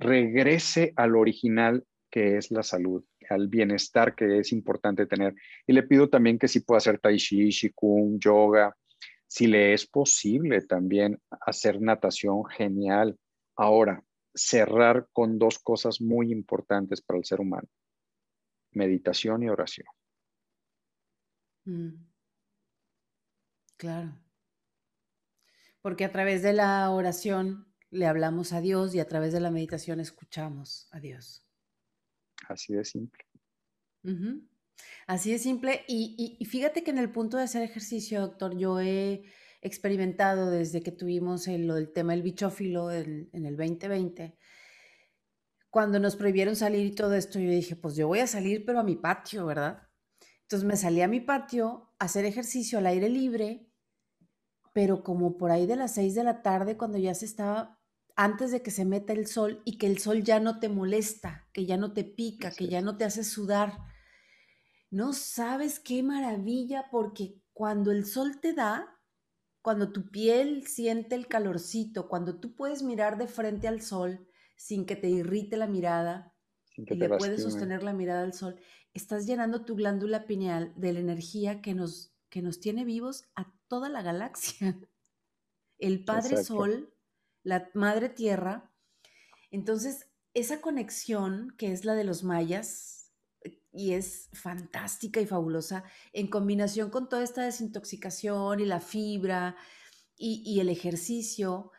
regrese 0.00 0.92
al 0.96 1.14
original 1.14 1.84
que 2.10 2.36
es 2.36 2.50
la 2.50 2.64
salud 2.64 3.04
al 3.30 3.48
bienestar 3.48 4.14
que 4.14 4.38
es 4.38 4.52
importante 4.52 5.06
tener. 5.06 5.34
Y 5.66 5.72
le 5.72 5.84
pido 5.84 6.08
también 6.08 6.38
que 6.38 6.48
si 6.48 6.60
pueda 6.60 6.78
hacer 6.78 6.98
tai 6.98 7.16
chi, 7.16 7.48
qigong, 7.50 8.18
yoga, 8.18 8.76
si 9.26 9.46
le 9.46 9.72
es 9.72 9.86
posible 9.86 10.60
también 10.62 11.20
hacer 11.40 11.80
natación, 11.80 12.44
genial. 12.46 13.16
Ahora, 13.56 14.02
cerrar 14.34 15.08
con 15.12 15.38
dos 15.38 15.58
cosas 15.58 16.00
muy 16.00 16.32
importantes 16.32 17.00
para 17.00 17.18
el 17.18 17.24
ser 17.24 17.40
humano. 17.40 17.68
meditación 18.72 19.42
y 19.42 19.48
oración. 19.48 19.86
Mm. 21.64 22.06
Claro. 23.76 24.12
Porque 25.82 26.04
a 26.04 26.12
través 26.12 26.42
de 26.42 26.52
la 26.52 26.90
oración 26.90 27.69
le 27.90 28.06
hablamos 28.06 28.52
a 28.52 28.60
Dios 28.60 28.94
y 28.94 29.00
a 29.00 29.08
través 29.08 29.32
de 29.32 29.40
la 29.40 29.50
meditación 29.50 30.00
escuchamos 30.00 30.88
a 30.92 31.00
Dios. 31.00 31.44
Así 32.48 32.72
de 32.72 32.84
simple. 32.84 33.24
Así 35.06 35.32
de 35.32 35.38
simple. 35.38 35.84
Y, 35.88 36.38
fíjate 36.48 36.82
que 36.82 36.90
en 36.90 36.98
el 36.98 37.10
punto 37.10 37.36
de 37.36 37.44
hacer 37.44 37.62
ejercicio, 37.62 38.20
doctor, 38.20 38.56
yo 38.56 38.80
he 38.80 39.24
experimentado 39.60 40.50
desde 40.50 40.82
que 40.82 40.92
tuvimos 40.92 41.46
lo 41.46 41.74
del 41.74 41.92
tema 41.92 42.12
del 42.12 42.22
bichófilo 42.22 42.90
en, 42.90 43.28
en 43.32 43.44
el 43.44 43.56
2020. 43.56 44.38
Cuando 45.68 46.00
nos 46.00 46.16
prohibieron 46.16 46.56
salir 46.56 46.86
y 46.86 46.94
todo 46.94 47.14
esto, 47.14 47.38
yo 47.38 47.50
dije, 47.50 47.76
pues 47.76 47.94
yo 47.94 48.08
voy 48.08 48.20
a 48.20 48.26
salir, 48.26 48.64
pero 48.64 48.80
a 48.80 48.84
mi 48.84 48.96
patio, 48.96 49.46
¿verdad? 49.46 49.86
Entonces 50.42 50.66
me 50.66 50.76
salí 50.76 51.02
a 51.02 51.08
mi 51.08 51.20
patio 51.20 51.94
a 51.98 52.06
hacer 52.06 52.24
ejercicio 52.24 52.78
al 52.78 52.86
aire 52.86 53.08
libre, 53.08 53.70
pero 54.72 55.02
como 55.02 55.36
por 55.36 55.50
ahí 55.50 55.66
de 55.66 55.76
las 55.76 55.94
6 55.94 56.14
de 56.14 56.24
la 56.24 56.42
tarde, 56.42 56.76
cuando 56.76 56.98
ya 56.98 57.14
se 57.14 57.24
estaba, 57.24 57.79
antes 58.20 58.50
de 58.50 58.62
que 58.62 58.70
se 58.70 58.84
meta 58.84 59.14
el 59.14 59.26
sol 59.26 59.62
y 59.64 59.78
que 59.78 59.86
el 59.86 59.96
sol 59.96 60.22
ya 60.22 60.40
no 60.40 60.60
te 60.60 60.68
molesta, 60.68 61.48
que 61.54 61.64
ya 61.64 61.78
no 61.78 61.94
te 61.94 62.04
pica, 62.04 62.50
que 62.50 62.68
ya 62.68 62.82
no 62.82 62.98
te 62.98 63.06
hace 63.06 63.24
sudar. 63.24 63.78
No 64.90 65.14
sabes 65.14 65.80
qué 65.80 66.02
maravilla, 66.02 66.88
porque 66.90 67.40
cuando 67.54 67.90
el 67.90 68.04
sol 68.04 68.38
te 68.38 68.52
da, 68.52 69.00
cuando 69.62 69.90
tu 69.90 70.10
piel 70.10 70.66
siente 70.66 71.14
el 71.14 71.28
calorcito, 71.28 72.08
cuando 72.10 72.38
tú 72.38 72.54
puedes 72.54 72.82
mirar 72.82 73.16
de 73.16 73.26
frente 73.26 73.68
al 73.68 73.80
sol 73.80 74.28
sin 74.54 74.84
que 74.84 74.96
te 74.96 75.08
irrite 75.08 75.56
la 75.56 75.66
mirada 75.66 76.34
y 76.76 76.94
le 76.94 77.08
puedes 77.08 77.42
sostener 77.42 77.82
la 77.82 77.94
mirada 77.94 78.22
al 78.22 78.34
sol, 78.34 78.60
estás 78.92 79.24
llenando 79.24 79.64
tu 79.64 79.76
glándula 79.76 80.26
pineal 80.26 80.74
de 80.76 80.92
la 80.92 81.00
energía 81.00 81.62
que 81.62 81.72
nos, 81.72 82.12
que 82.28 82.42
nos 82.42 82.60
tiene 82.60 82.84
vivos 82.84 83.24
a 83.34 83.50
toda 83.66 83.88
la 83.88 84.02
galaxia. 84.02 84.78
El 85.78 86.04
Padre 86.04 86.44
Sol, 86.44 86.92
la 87.42 87.68
Madre 87.74 88.08
Tierra. 88.08 88.70
Entonces, 89.50 90.06
esa 90.34 90.60
conexión 90.60 91.54
que 91.58 91.72
es 91.72 91.84
la 91.84 91.94
de 91.94 92.04
los 92.04 92.22
mayas 92.22 93.12
y 93.72 93.92
es 93.92 94.28
fantástica 94.32 95.20
y 95.20 95.26
fabulosa 95.26 95.84
en 96.12 96.28
combinación 96.28 96.90
con 96.90 97.08
toda 97.08 97.22
esta 97.22 97.42
desintoxicación 97.42 98.60
y 98.60 98.64
la 98.64 98.80
fibra 98.80 99.56
y, 100.22 100.60
el 100.60 100.68
ejercicio, 100.68 101.72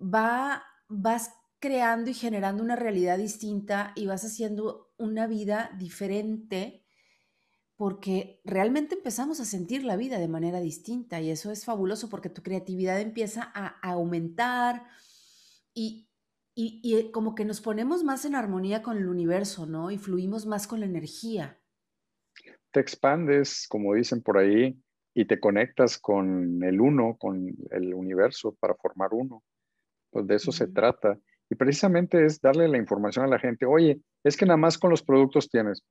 va, 0.00 0.64
vas 0.88 1.34
creando 1.58 2.10
y 2.10 2.14
generando 2.14 2.62
una 2.62 2.76
realidad 2.76 3.18
distinta 3.18 3.92
y 3.94 4.06
vas 4.06 4.24
haciendo 4.24 4.94
una 4.96 5.26
vida 5.26 5.70
diferente 5.78 6.83
porque 7.76 8.40
realmente 8.44 8.94
empezamos 8.94 9.40
a 9.40 9.44
sentir 9.44 9.84
la 9.84 9.96
vida 9.96 10.18
de 10.18 10.28
manera 10.28 10.60
distinta 10.60 11.20
y 11.20 11.30
eso 11.30 11.50
es 11.50 11.64
fabuloso 11.64 12.08
porque 12.08 12.28
tu 12.28 12.42
creatividad 12.42 13.00
empieza 13.00 13.50
a, 13.54 13.78
aumentar 13.82 14.86
y, 15.74 16.08
y, 16.54 17.10
como 17.10 17.34
que 17.34 17.44
nos 17.44 17.60
ponemos 17.60 18.04
más 18.04 18.24
en 18.24 18.36
armonía 18.36 18.82
con 18.82 18.96
el 18.96 19.08
universo, 19.08 19.66
¿no? 19.66 19.90
Y 19.90 19.98
fluimos 19.98 20.46
más 20.46 20.68
con 20.68 20.80
la 20.80 20.86
energía. 20.86 21.58
Te 22.70 22.80
expandes, 22.80 23.66
como 23.68 23.94
dicen 23.94 24.22
por 24.22 24.38
ahí, 24.38 24.78
y 25.14 25.24
te 25.26 25.40
conectas 25.40 25.98
con 25.98 26.62
el 26.62 26.80
uno, 26.80 27.16
con 27.16 27.56
el 27.70 27.94
universo 27.94 28.54
para 28.58 28.74
formar 28.74 29.10
uno. 29.12 29.42
Pues 30.10 30.26
de 30.26 30.36
eso 30.36 30.52
se 30.52 30.66
trata. 30.66 31.18
Y 31.50 31.54
precisamente 31.54 32.24
es 32.24 32.40
darle 32.40 32.68
la 32.68 32.78
información 32.78 33.24
a 33.24 33.28
la 33.28 33.38
gente, 33.38 33.66
oye, 33.66 34.00
es 34.24 34.36
que 34.36 34.46
nada 34.46 34.56
más 34.56 34.78
con 34.78 34.90
los 34.90 35.02
productos 35.02 35.48
tienes. 35.48 35.82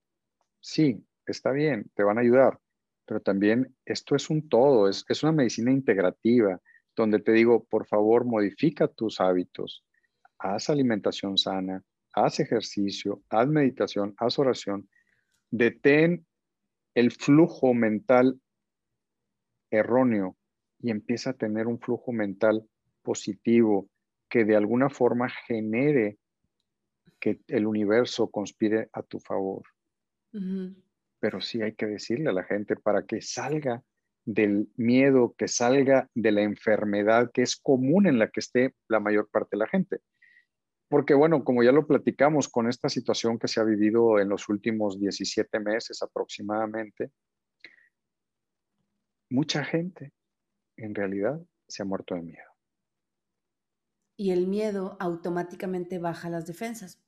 Sí, 0.59 1.05
está 1.25 1.51
bien, 1.51 1.89
te 1.95 2.03
van 2.03 2.17
a 2.17 2.21
ayudar, 2.21 2.59
pero 3.05 3.21
también 3.21 3.75
esto 3.85 4.15
es 4.15 4.29
un 4.29 4.47
todo, 4.49 4.89
es, 4.89 5.05
es 5.09 5.23
una 5.23 5.31
medicina 5.31 5.71
integrativa, 5.71 6.59
donde 6.95 7.19
te 7.19 7.31
digo, 7.31 7.63
por 7.65 7.85
favor, 7.87 8.25
modifica 8.25 8.87
tus 8.87 9.19
hábitos, 9.19 9.83
haz 10.37 10.69
alimentación 10.69 11.37
sana, 11.37 11.83
haz 12.13 12.39
ejercicio, 12.39 13.21
haz 13.29 13.47
meditación, 13.47 14.13
haz 14.17 14.37
oración, 14.39 14.87
detén 15.49 16.25
el 16.93 17.11
flujo 17.11 17.73
mental 17.73 18.39
erróneo 19.71 20.37
y 20.79 20.91
empieza 20.91 21.31
a 21.31 21.33
tener 21.33 21.67
un 21.67 21.79
flujo 21.79 22.11
mental 22.11 22.67
positivo, 23.01 23.89
que 24.29 24.45
de 24.45 24.55
alguna 24.55 24.89
forma 24.89 25.29
genere 25.29 26.17
que 27.19 27.39
el 27.47 27.65
universo 27.65 28.29
conspire 28.29 28.89
a 28.93 29.01
tu 29.01 29.19
favor. 29.19 29.63
Pero 31.23 31.39
sí 31.39 31.61
hay 31.61 31.73
que 31.73 31.85
decirle 31.85 32.29
a 32.29 32.33
la 32.33 32.43
gente 32.43 32.75
para 32.75 33.05
que 33.05 33.21
salga 33.21 33.81
del 34.25 34.69
miedo, 34.75 35.33
que 35.37 35.47
salga 35.47 36.09
de 36.13 36.33
la 36.33 36.41
enfermedad 36.41 37.31
que 37.33 37.43
es 37.43 37.55
común 37.55 38.07
en 38.07 38.19
la 38.19 38.29
que 38.29 38.41
esté 38.41 38.75
la 38.89 38.99
mayor 38.99 39.29
parte 39.29 39.51
de 39.51 39.59
la 39.59 39.67
gente. 39.67 40.01
Porque 40.89 41.13
bueno, 41.13 41.45
como 41.45 41.63
ya 41.63 41.71
lo 41.71 41.87
platicamos 41.87 42.49
con 42.49 42.67
esta 42.67 42.89
situación 42.89 43.39
que 43.39 43.47
se 43.47 43.61
ha 43.61 43.63
vivido 43.63 44.19
en 44.19 44.27
los 44.27 44.49
últimos 44.49 44.99
17 44.99 45.61
meses 45.61 46.03
aproximadamente, 46.03 47.11
mucha 49.29 49.63
gente 49.63 50.11
en 50.75 50.93
realidad 50.93 51.41
se 51.69 51.83
ha 51.83 51.85
muerto 51.85 52.15
de 52.15 52.23
miedo 52.23 52.53
y 54.15 54.31
el 54.31 54.47
miedo 54.47 54.97
automáticamente 54.99 55.99
baja 55.99 56.29
las 56.29 56.45
defensas. 56.45 57.01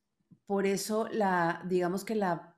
Por 0.45 0.65
eso, 0.65 1.07
la, 1.11 1.63
digamos 1.67 2.03
que 2.03 2.15
la, 2.15 2.54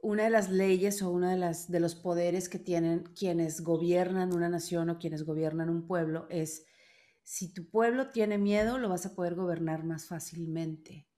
una 0.00 0.24
de 0.24 0.30
las 0.30 0.50
leyes 0.50 1.02
o 1.02 1.10
uno 1.10 1.28
de, 1.28 1.36
las, 1.36 1.70
de 1.70 1.80
los 1.80 1.94
poderes 1.94 2.48
que 2.48 2.58
tienen 2.58 3.04
quienes 3.18 3.62
gobiernan 3.62 4.34
una 4.34 4.48
nación 4.48 4.90
o 4.90 4.98
quienes 4.98 5.24
gobiernan 5.24 5.70
un 5.70 5.86
pueblo 5.86 6.26
es, 6.30 6.64
si 7.22 7.52
tu 7.52 7.68
pueblo 7.68 8.10
tiene 8.10 8.38
miedo, 8.38 8.78
lo 8.78 8.88
vas 8.88 9.06
a 9.06 9.14
poder 9.14 9.34
gobernar 9.34 9.84
más 9.84 10.06
fácilmente. 10.06 11.08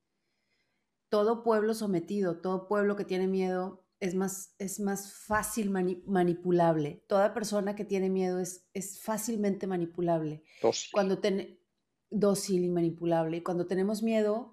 Todo 1.09 1.43
pueblo 1.43 1.75
sometido, 1.75 2.40
todo 2.40 2.69
pueblo 2.69 2.97
que 2.97 3.05
tiene 3.05 3.27
miedo 3.27 3.85
es 4.01 4.14
más, 4.14 4.55
es 4.59 4.81
más 4.81 5.12
fácil 5.12 5.71
manipulable. 5.71 7.05
Toda 7.07 7.35
persona 7.35 7.77
que 7.77 7.85
tiene 7.85 8.09
miedo 8.09 8.38
es, 8.38 8.69
es 8.73 9.01
fácilmente 9.01 9.66
manipulable. 9.66 10.43
Cuando, 10.93 11.19
ten, 11.19 11.61
dócil 12.11 12.64
y 12.64 12.69
manipulable. 12.69 13.38
Y 13.38 13.43
cuando 13.43 13.66
tenemos 13.66 14.03
miedo, 14.03 14.53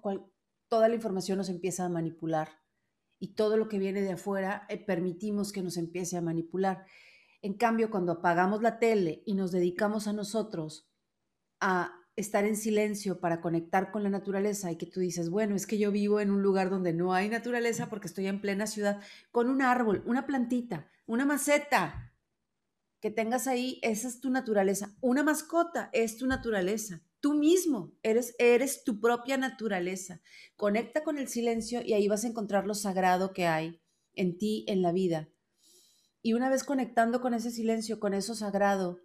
toda 0.68 0.88
la 0.88 0.94
información 0.94 1.38
nos 1.38 1.48
empieza 1.48 1.84
a 1.84 1.88
manipular. 1.88 2.48
Y 3.18 3.34
todo 3.34 3.56
lo 3.56 3.68
que 3.68 3.78
viene 3.78 4.00
de 4.00 4.12
afuera 4.12 4.66
eh, 4.68 4.78
permitimos 4.84 5.52
que 5.52 5.62
nos 5.62 5.76
empiece 5.76 6.16
a 6.16 6.22
manipular. 6.22 6.84
En 7.42 7.54
cambio, 7.54 7.90
cuando 7.90 8.12
apagamos 8.12 8.62
la 8.62 8.78
tele 8.78 9.22
y 9.26 9.34
nos 9.34 9.52
dedicamos 9.52 10.06
a 10.06 10.12
nosotros 10.12 10.88
a 11.60 11.92
estar 12.16 12.44
en 12.44 12.56
silencio 12.56 13.20
para 13.20 13.40
conectar 13.40 13.92
con 13.92 14.02
la 14.02 14.10
naturaleza 14.10 14.72
y 14.72 14.76
que 14.76 14.86
tú 14.86 14.98
dices, 14.98 15.30
bueno, 15.30 15.54
es 15.54 15.66
que 15.66 15.78
yo 15.78 15.92
vivo 15.92 16.18
en 16.20 16.32
un 16.32 16.42
lugar 16.42 16.68
donde 16.68 16.92
no 16.92 17.14
hay 17.14 17.28
naturaleza 17.28 17.88
porque 17.88 18.08
estoy 18.08 18.26
en 18.26 18.40
plena 18.40 18.66
ciudad, 18.66 19.00
con 19.30 19.48
un 19.48 19.62
árbol, 19.62 20.02
una 20.04 20.26
plantita, 20.26 20.88
una 21.06 21.24
maceta 21.24 22.12
que 23.00 23.12
tengas 23.12 23.46
ahí, 23.46 23.78
esa 23.82 24.08
es 24.08 24.20
tu 24.20 24.30
naturaleza. 24.30 24.96
Una 25.00 25.22
mascota 25.22 25.90
es 25.92 26.18
tu 26.18 26.26
naturaleza. 26.26 27.02
Tú 27.20 27.34
mismo 27.34 27.92
eres, 28.02 28.34
eres 28.38 28.84
tu 28.84 29.00
propia 29.00 29.36
naturaleza. 29.36 30.20
Conecta 30.56 31.02
con 31.02 31.18
el 31.18 31.28
silencio 31.28 31.82
y 31.84 31.94
ahí 31.94 32.06
vas 32.08 32.24
a 32.24 32.28
encontrar 32.28 32.66
lo 32.66 32.74
sagrado 32.74 33.32
que 33.32 33.46
hay 33.46 33.80
en 34.14 34.38
ti, 34.38 34.64
en 34.68 34.82
la 34.82 34.92
vida. 34.92 35.28
Y 36.22 36.34
una 36.34 36.48
vez 36.50 36.64
conectando 36.64 37.20
con 37.20 37.34
ese 37.34 37.50
silencio, 37.50 38.00
con 38.00 38.14
eso 38.14 38.34
sagrado 38.34 39.00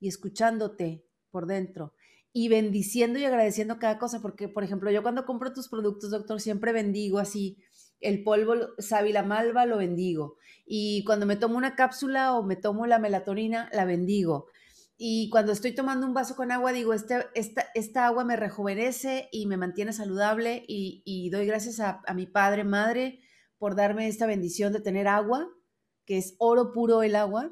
y 0.00 0.08
escuchándote 0.08 1.04
por 1.30 1.46
dentro 1.46 1.94
y 2.32 2.48
bendiciendo 2.48 3.18
y 3.18 3.24
agradeciendo 3.24 3.78
cada 3.78 3.98
cosa, 3.98 4.20
porque 4.20 4.48
por 4.48 4.64
ejemplo 4.64 4.90
yo 4.90 5.02
cuando 5.02 5.24
compro 5.24 5.52
tus 5.52 5.68
productos, 5.68 6.10
doctor, 6.10 6.40
siempre 6.40 6.72
bendigo 6.72 7.18
así, 7.18 7.58
el 8.00 8.24
polvo 8.24 8.54
sábila 8.78 9.22
malva 9.22 9.66
lo 9.66 9.78
bendigo 9.78 10.36
y 10.66 11.04
cuando 11.04 11.26
me 11.26 11.36
tomo 11.36 11.56
una 11.56 11.76
cápsula 11.76 12.34
o 12.34 12.42
me 12.42 12.56
tomo 12.56 12.86
la 12.86 12.98
melatonina, 12.98 13.70
la 13.72 13.84
bendigo 13.84 14.48
y 14.96 15.28
cuando 15.30 15.52
estoy 15.52 15.74
tomando 15.74 16.06
un 16.06 16.14
vaso 16.14 16.36
con 16.36 16.52
agua, 16.52 16.72
digo, 16.72 16.94
este, 16.94 17.26
esta, 17.34 17.66
esta 17.74 18.06
agua 18.06 18.24
me 18.24 18.36
rejuvenece 18.36 19.28
y 19.32 19.46
me 19.46 19.56
mantiene 19.56 19.92
saludable 19.92 20.64
y, 20.68 21.30
doy 21.30 21.46
gracias 21.46 21.80
a, 21.80 22.02
mi 22.14 22.26
padre, 22.26 22.62
madre, 22.62 23.20
por 23.58 23.74
darme 23.74 24.06
esta 24.06 24.26
bendición 24.26 24.72
de 24.72 24.80
tener 24.80 25.08
agua, 25.08 25.48
que 26.04 26.18
es 26.18 26.36
oro 26.38 26.72
puro 26.72 27.02
el 27.02 27.16
agua, 27.16 27.50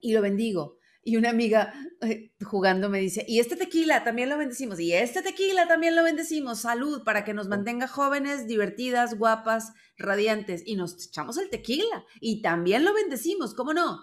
y 0.00 0.14
lo 0.14 0.22
bendigo. 0.22 0.78
Y 1.02 1.18
una 1.18 1.28
amiga 1.28 1.74
eh, 2.00 2.32
jugando 2.42 2.88
me 2.88 2.98
dice, 2.98 3.26
y 3.28 3.40
este 3.40 3.56
tequila 3.56 4.02
también 4.04 4.30
lo 4.30 4.38
bendecimos, 4.38 4.80
y 4.80 4.94
este 4.94 5.20
tequila 5.20 5.68
también 5.68 5.94
lo 5.94 6.02
bendecimos, 6.02 6.60
salud, 6.60 7.04
para 7.04 7.24
que 7.24 7.34
nos 7.34 7.46
mantenga 7.46 7.88
jóvenes, 7.88 8.46
divertidas, 8.46 9.18
guapas, 9.18 9.74
radiantes, 9.98 10.62
y 10.64 10.76
nos 10.76 11.06
echamos 11.06 11.36
el 11.36 11.50
tequila, 11.50 12.06
y 12.20 12.40
también 12.40 12.86
lo 12.86 12.94
bendecimos, 12.94 13.54
¿cómo 13.54 13.74
no? 13.74 14.00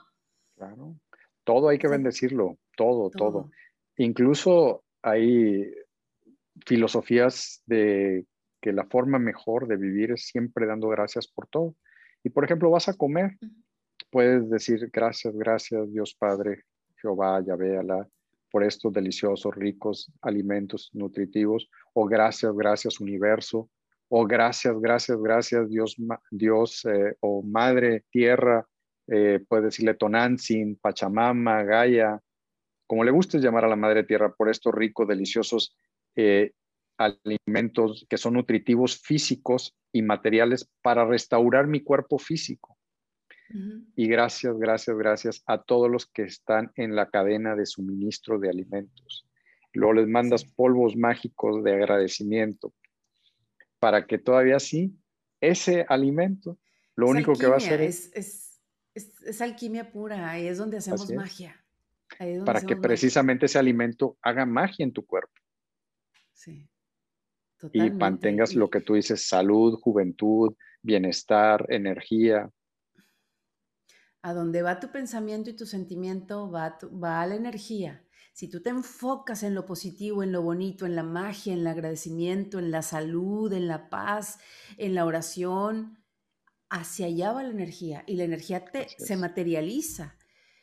Claro. 0.56 1.00
Todo 1.44 1.70
hay 1.70 1.80
que 1.80 1.88
bendecirlo, 1.88 2.58
todo, 2.76 3.10
todo, 3.10 3.50
Incluso 3.98 4.84
hay 5.02 5.72
filosofías 6.66 7.62
de 7.66 8.26
que 8.62 8.72
la 8.72 8.86
forma 8.86 9.20
mejor 9.20 9.68
de 9.68 9.78
vivir 9.78 10.12
es 10.12 10.28
siempre 10.28 10.66
dando 10.66 10.88
gracias 10.88 11.28
por 11.28 11.48
todo. 11.48 11.76
Y 12.24 12.30
por 12.30 12.46
ejemplo, 12.46 12.70
vas 12.70 12.88
a 12.88 12.94
comer, 12.94 13.38
puedes 14.12 14.50
decir 14.50 14.90
gracias, 14.94 15.36
gracias 15.36 15.92
Dios 15.92 16.16
Padre, 16.18 16.64
Jehová, 17.02 17.44
Yahvé, 17.44 17.78
Alá, 17.78 18.08
por 18.52 18.64
estos 18.64 18.94
deliciosos, 18.94 19.56
ricos 19.56 20.12
alimentos 20.22 20.92
nutritivos, 20.94 21.70
o 21.94 22.06
gracias, 22.06 22.54
gracias 22.56 23.00
universo, 23.00 23.70
o 24.10 24.26
gracias, 24.26 24.80
gracias, 24.80 25.18
gracias 25.22 25.70
Dios, 25.70 25.96
Dios 26.30 26.86
eh, 26.86 27.16
o 27.22 27.42
Madre 27.42 28.06
Tierra, 28.12 28.68
eh, 29.14 29.44
puedes 29.46 29.66
decirle 29.66 29.94
Tonantzin, 29.96 30.78
Pachamama, 30.78 31.64
Gaia, 31.64 32.18
como 32.88 33.04
le 33.04 33.12
guste 33.12 33.40
llamar 33.40 33.66
a 33.66 33.68
la 33.68 33.76
Madre 33.76 34.06
Tierra, 34.06 34.34
por 34.34 34.50
estos 34.50 34.74
ricos, 34.74 35.06
deliciosos 35.06 35.78
eh, 36.16 36.54
alimentos 36.98 38.06
que 38.10 38.18
son 38.18 38.36
nutritivos 38.36 38.98
físicos 39.02 39.76
y 39.92 40.02
materiales 40.02 40.70
para 40.82 41.06
restaurar 41.06 41.68
mi 41.68 41.82
cuerpo 41.82 42.18
físico. 42.18 42.78
Y 43.98 44.08
gracias, 44.08 44.58
gracias, 44.58 44.98
gracias 44.98 45.44
a 45.46 45.62
todos 45.62 45.92
los 45.92 46.06
que 46.06 46.22
están 46.22 46.72
en 46.76 46.96
la 46.96 47.10
cadena 47.10 47.54
de 47.54 47.66
suministro 47.66 48.40
de 48.40 48.50
alimentos. 48.50 49.28
Luego 49.74 49.94
les 49.94 50.08
mandas 50.08 50.46
polvos 50.46 50.96
mágicos 50.96 51.62
de 51.66 51.74
agradecimiento 51.74 52.74
para 53.80 54.06
que 54.06 54.18
todavía 54.20 54.60
sí, 54.60 54.96
ese 55.42 55.86
alimento, 55.90 56.60
lo 56.96 57.08
único 57.08 57.34
que 57.34 57.48
va 57.48 57.56
a 57.56 57.58
hacer 57.58 57.82
es, 57.82 58.10
es, 58.14 58.51
alquimia 59.40 59.92
pura, 59.92 60.30
ahí 60.30 60.48
es 60.48 60.58
donde 60.58 60.78
hacemos 60.78 61.12
magia. 61.12 61.64
para 62.46 62.62
que 62.62 62.76
precisamente 62.76 63.46
ese 63.46 63.60
alimento 63.60 64.18
haga 64.22 64.46
magia 64.46 64.84
en 64.84 64.94
tu 64.94 65.06
cuerpo. 65.06 65.34
Sí. 66.34 66.68
Y 67.72 67.92
mantengas 67.92 68.56
lo 68.56 68.70
que 68.70 68.82
tú 68.82 68.96
dices, 68.96 69.28
salud, 69.28 69.80
juventud, 69.80 70.56
bienestar, 70.82 71.66
energía. 71.70 72.50
A 74.24 74.34
donde 74.34 74.62
va 74.62 74.80
tu 74.80 74.92
pensamiento 74.92 75.50
y 75.50 75.56
tu 75.56 75.66
sentimiento, 75.66 76.50
va, 76.50 76.78
va 76.92 77.26
la 77.28 77.36
energía. 77.36 78.04
Si 78.34 78.50
tú 78.50 78.62
te 78.62 78.70
enfocas 78.70 79.44
en 79.44 79.54
lo 79.54 79.66
positivo, 79.66 80.24
en 80.24 80.32
lo 80.32 80.42
bonito, 80.42 80.86
en 80.86 80.96
la 80.96 81.04
magia, 81.04 81.54
en 81.54 81.60
el 81.60 81.68
agradecimiento, 81.68 82.60
en 82.60 82.72
la 82.72 82.82
salud, 82.82 83.52
en 83.54 83.68
la 83.68 83.90
paz, 83.90 84.40
en 84.78 84.96
la 84.96 85.06
oración, 85.06 86.01
hacia 86.72 87.08
allá 87.08 87.34
va 87.34 87.44
la 87.44 87.50
energía 87.50 88.04
y 88.08 88.16
la 88.16 88.24
energía 88.24 88.66
te, 88.66 88.88
se 88.98 89.18
materializa. 89.18 90.18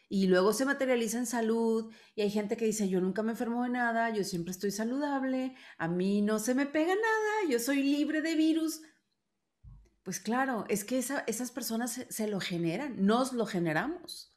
Y 0.09 0.27
luego 0.27 0.55
se 0.55 0.65
materializa 0.65 1.19
en 1.19 1.27
salud 1.27 1.93
y 2.15 2.23
hay 2.23 2.31
gente 2.31 2.57
que 2.57 2.65
dice, 2.65 2.89
yo 2.89 2.99
nunca 2.99 3.23
me 3.23 3.33
enfermo 3.33 3.63
de 3.63 3.69
nada, 3.69 4.09
yo 4.09 4.25
siempre 4.25 4.53
estoy 4.53 4.71
saludable, 4.71 5.55
a 5.77 5.87
mí 5.87 6.23
no 6.23 6.39
se 6.39 6.55
me 6.55 6.65
pega 6.65 6.95
nada, 6.95 7.51
yo 7.51 7.59
soy 7.59 7.83
libre 7.83 8.23
de 8.23 8.35
virus. 8.35 8.81
Pues 10.03 10.19
claro, 10.19 10.65
es 10.71 10.85
que 10.85 10.97
esas 10.97 11.51
personas 11.51 12.07
se, 12.09 12.27
lo 12.27 12.41
generan, 12.41 13.05
nos 13.05 13.35
lo 13.35 13.45
generamos. 13.45 14.35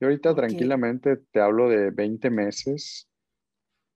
Yo 0.00 0.08
ahorita 0.08 0.34
tranquilamente 0.34 1.18
te 1.18 1.40
hablo 1.40 1.68
de 1.68 1.90
20 1.90 2.30
meses 2.30 3.10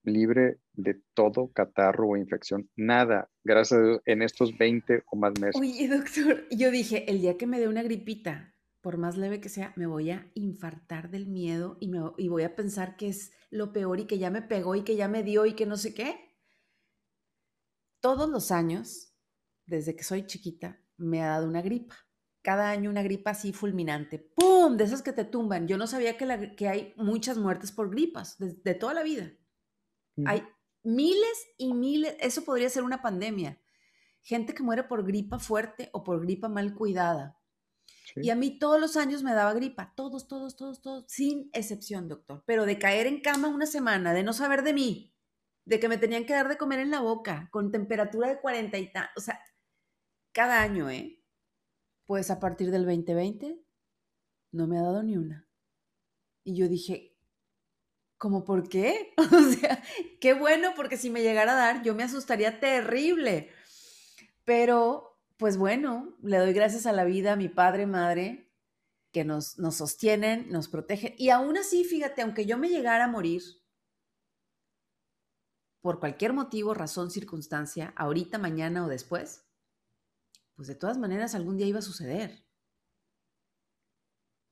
libre 0.02 0.58
de 0.72 1.00
todo 1.14 1.52
catarro 1.52 2.08
o 2.08 2.16
infección. 2.16 2.70
Nada, 2.76 3.30
gracias 3.44 3.80
a 3.80 3.82
Dios, 3.82 4.00
en 4.06 4.22
estos 4.22 4.56
20 4.56 5.04
o 5.10 5.16
más 5.16 5.32
meses. 5.40 5.60
Oye, 5.60 5.88
doctor, 5.88 6.46
yo 6.50 6.70
dije, 6.70 7.10
el 7.10 7.20
día 7.20 7.36
que 7.36 7.46
me 7.46 7.60
dé 7.60 7.68
una 7.68 7.82
gripita, 7.82 8.54
por 8.80 8.96
más 8.96 9.16
leve 9.16 9.40
que 9.40 9.48
sea, 9.48 9.72
me 9.76 9.86
voy 9.86 10.10
a 10.10 10.30
infartar 10.34 11.10
del 11.10 11.26
miedo 11.26 11.76
y, 11.80 11.88
me, 11.88 12.00
voy 12.00 12.42
a 12.42 12.56
pensar 12.56 12.96
que 12.96 13.08
es 13.08 13.32
lo 13.50 13.72
peor 13.72 14.00
y 14.00 14.06
que 14.06 14.18
ya 14.18 14.30
me 14.30 14.42
pegó 14.42 14.74
y 14.74 14.82
que 14.82 14.96
ya 14.96 15.08
me 15.08 15.22
dio 15.22 15.46
y 15.46 15.54
que 15.54 15.66
no 15.66 15.76
sé 15.76 15.94
qué. 15.94 16.18
Todos 18.00 18.30
los 18.30 18.50
años, 18.50 19.14
desde 19.66 19.94
que 19.94 20.04
soy 20.04 20.26
chiquita, 20.26 20.80
me 20.96 21.22
ha 21.22 21.28
dado 21.28 21.46
una 21.46 21.60
gripa. 21.60 21.96
Cada 22.42 22.70
año 22.70 22.88
una 22.88 23.02
gripa 23.02 23.32
así 23.32 23.52
fulminante. 23.52 24.18
¡Pum! 24.18 24.78
De 24.78 24.84
esas 24.84 25.02
que 25.02 25.12
te 25.12 25.26
tumban. 25.26 25.68
Yo 25.68 25.76
no 25.76 25.86
sabía 25.86 26.16
que, 26.16 26.54
que 26.56 26.68
hay 26.68 26.94
muchas 26.96 27.36
muertes 27.36 27.70
por 27.72 27.90
gripas, 27.90 28.38
de, 28.38 28.74
toda 28.74 28.94
la 28.94 29.02
vida. 29.02 29.30
Hay 30.26 30.42
miles 30.82 31.46
y 31.58 31.72
miles, 31.74 32.16
eso 32.20 32.44
podría 32.44 32.68
ser 32.68 32.82
una 32.82 33.02
pandemia. 33.02 33.60
Gente 34.22 34.54
que 34.54 34.62
muere 34.62 34.84
por 34.84 35.04
gripa 35.06 35.38
fuerte 35.38 35.90
o 35.92 36.04
por 36.04 36.20
gripa 36.20 36.48
mal 36.48 36.74
cuidada 36.74 37.40
y 38.16 38.30
a 38.30 38.36
mí 38.36 38.58
todos 38.58 38.80
los 38.80 38.96
años 38.96 39.22
me 39.22 39.32
daba 39.32 39.52
gripa, 39.52 39.92
todos, 39.96 40.28
todos, 40.28 40.56
todos, 40.56 40.80
todos, 40.80 41.04
sin 41.08 41.50
excepción, 41.52 42.08
doctor. 42.08 42.42
Pero 42.46 42.66
de 42.66 42.78
caer 42.78 43.06
en 43.06 43.20
cama 43.20 43.48
una 43.48 43.66
semana, 43.66 44.12
de 44.12 44.22
no 44.22 44.32
saber 44.32 44.62
de 44.62 44.72
mí, 44.72 45.14
de 45.64 45.78
que 45.78 45.88
me 45.88 45.98
tenían 45.98 46.26
que 46.26 46.32
dar 46.32 46.48
de 46.48 46.56
comer 46.56 46.80
en 46.80 46.90
la 46.90 47.00
boca, 47.00 47.48
con 47.52 47.70
temperatura 47.70 48.28
de 48.28 48.40
40 48.40 48.78
y 48.78 48.92
tal, 48.92 49.08
o 49.16 49.20
sea, 49.20 49.40
cada 50.32 50.62
año, 50.62 50.90
¿eh? 50.90 51.22
Pues 52.06 52.30
a 52.30 52.40
partir 52.40 52.70
del 52.70 52.84
2020 52.84 53.60
no 54.52 54.66
me 54.66 54.78
ha 54.78 54.82
dado 54.82 55.02
ni 55.02 55.16
una. 55.16 55.48
Y 56.44 56.56
yo 56.56 56.68
dije, 56.68 57.09
¿cómo 58.20 58.44
por 58.44 58.68
qué? 58.68 59.14
O 59.32 59.52
sea, 59.52 59.82
qué 60.20 60.34
bueno, 60.34 60.74
porque 60.76 60.98
si 60.98 61.10
me 61.10 61.22
llegara 61.22 61.52
a 61.52 61.56
dar, 61.56 61.82
yo 61.82 61.94
me 61.94 62.04
asustaría 62.04 62.60
terrible. 62.60 63.50
Pero 64.44 65.18
pues 65.38 65.56
bueno, 65.56 66.14
le 66.22 66.36
doy 66.36 66.52
gracias 66.52 66.84
a 66.84 66.92
la 66.92 67.04
vida, 67.04 67.32
a 67.32 67.36
mi 67.36 67.48
padre, 67.48 67.86
madre, 67.86 68.52
que 69.10 69.24
nos, 69.24 69.58
nos 69.58 69.76
sostienen, 69.76 70.50
nos 70.50 70.68
protegen. 70.68 71.14
Y 71.16 71.30
aún 71.30 71.56
así, 71.56 71.82
fíjate, 71.82 72.20
aunque 72.20 72.44
yo 72.44 72.58
me 72.58 72.68
llegara 72.68 73.04
a 73.04 73.08
morir, 73.08 73.42
por 75.80 75.98
cualquier 75.98 76.34
motivo, 76.34 76.74
razón, 76.74 77.10
circunstancia, 77.10 77.94
ahorita, 77.96 78.36
mañana 78.36 78.84
o 78.84 78.88
después, 78.88 79.46
pues 80.56 80.68
de 80.68 80.74
todas 80.74 80.98
maneras 80.98 81.34
algún 81.34 81.56
día 81.56 81.66
iba 81.66 81.78
a 81.78 81.82
suceder. 81.82 82.44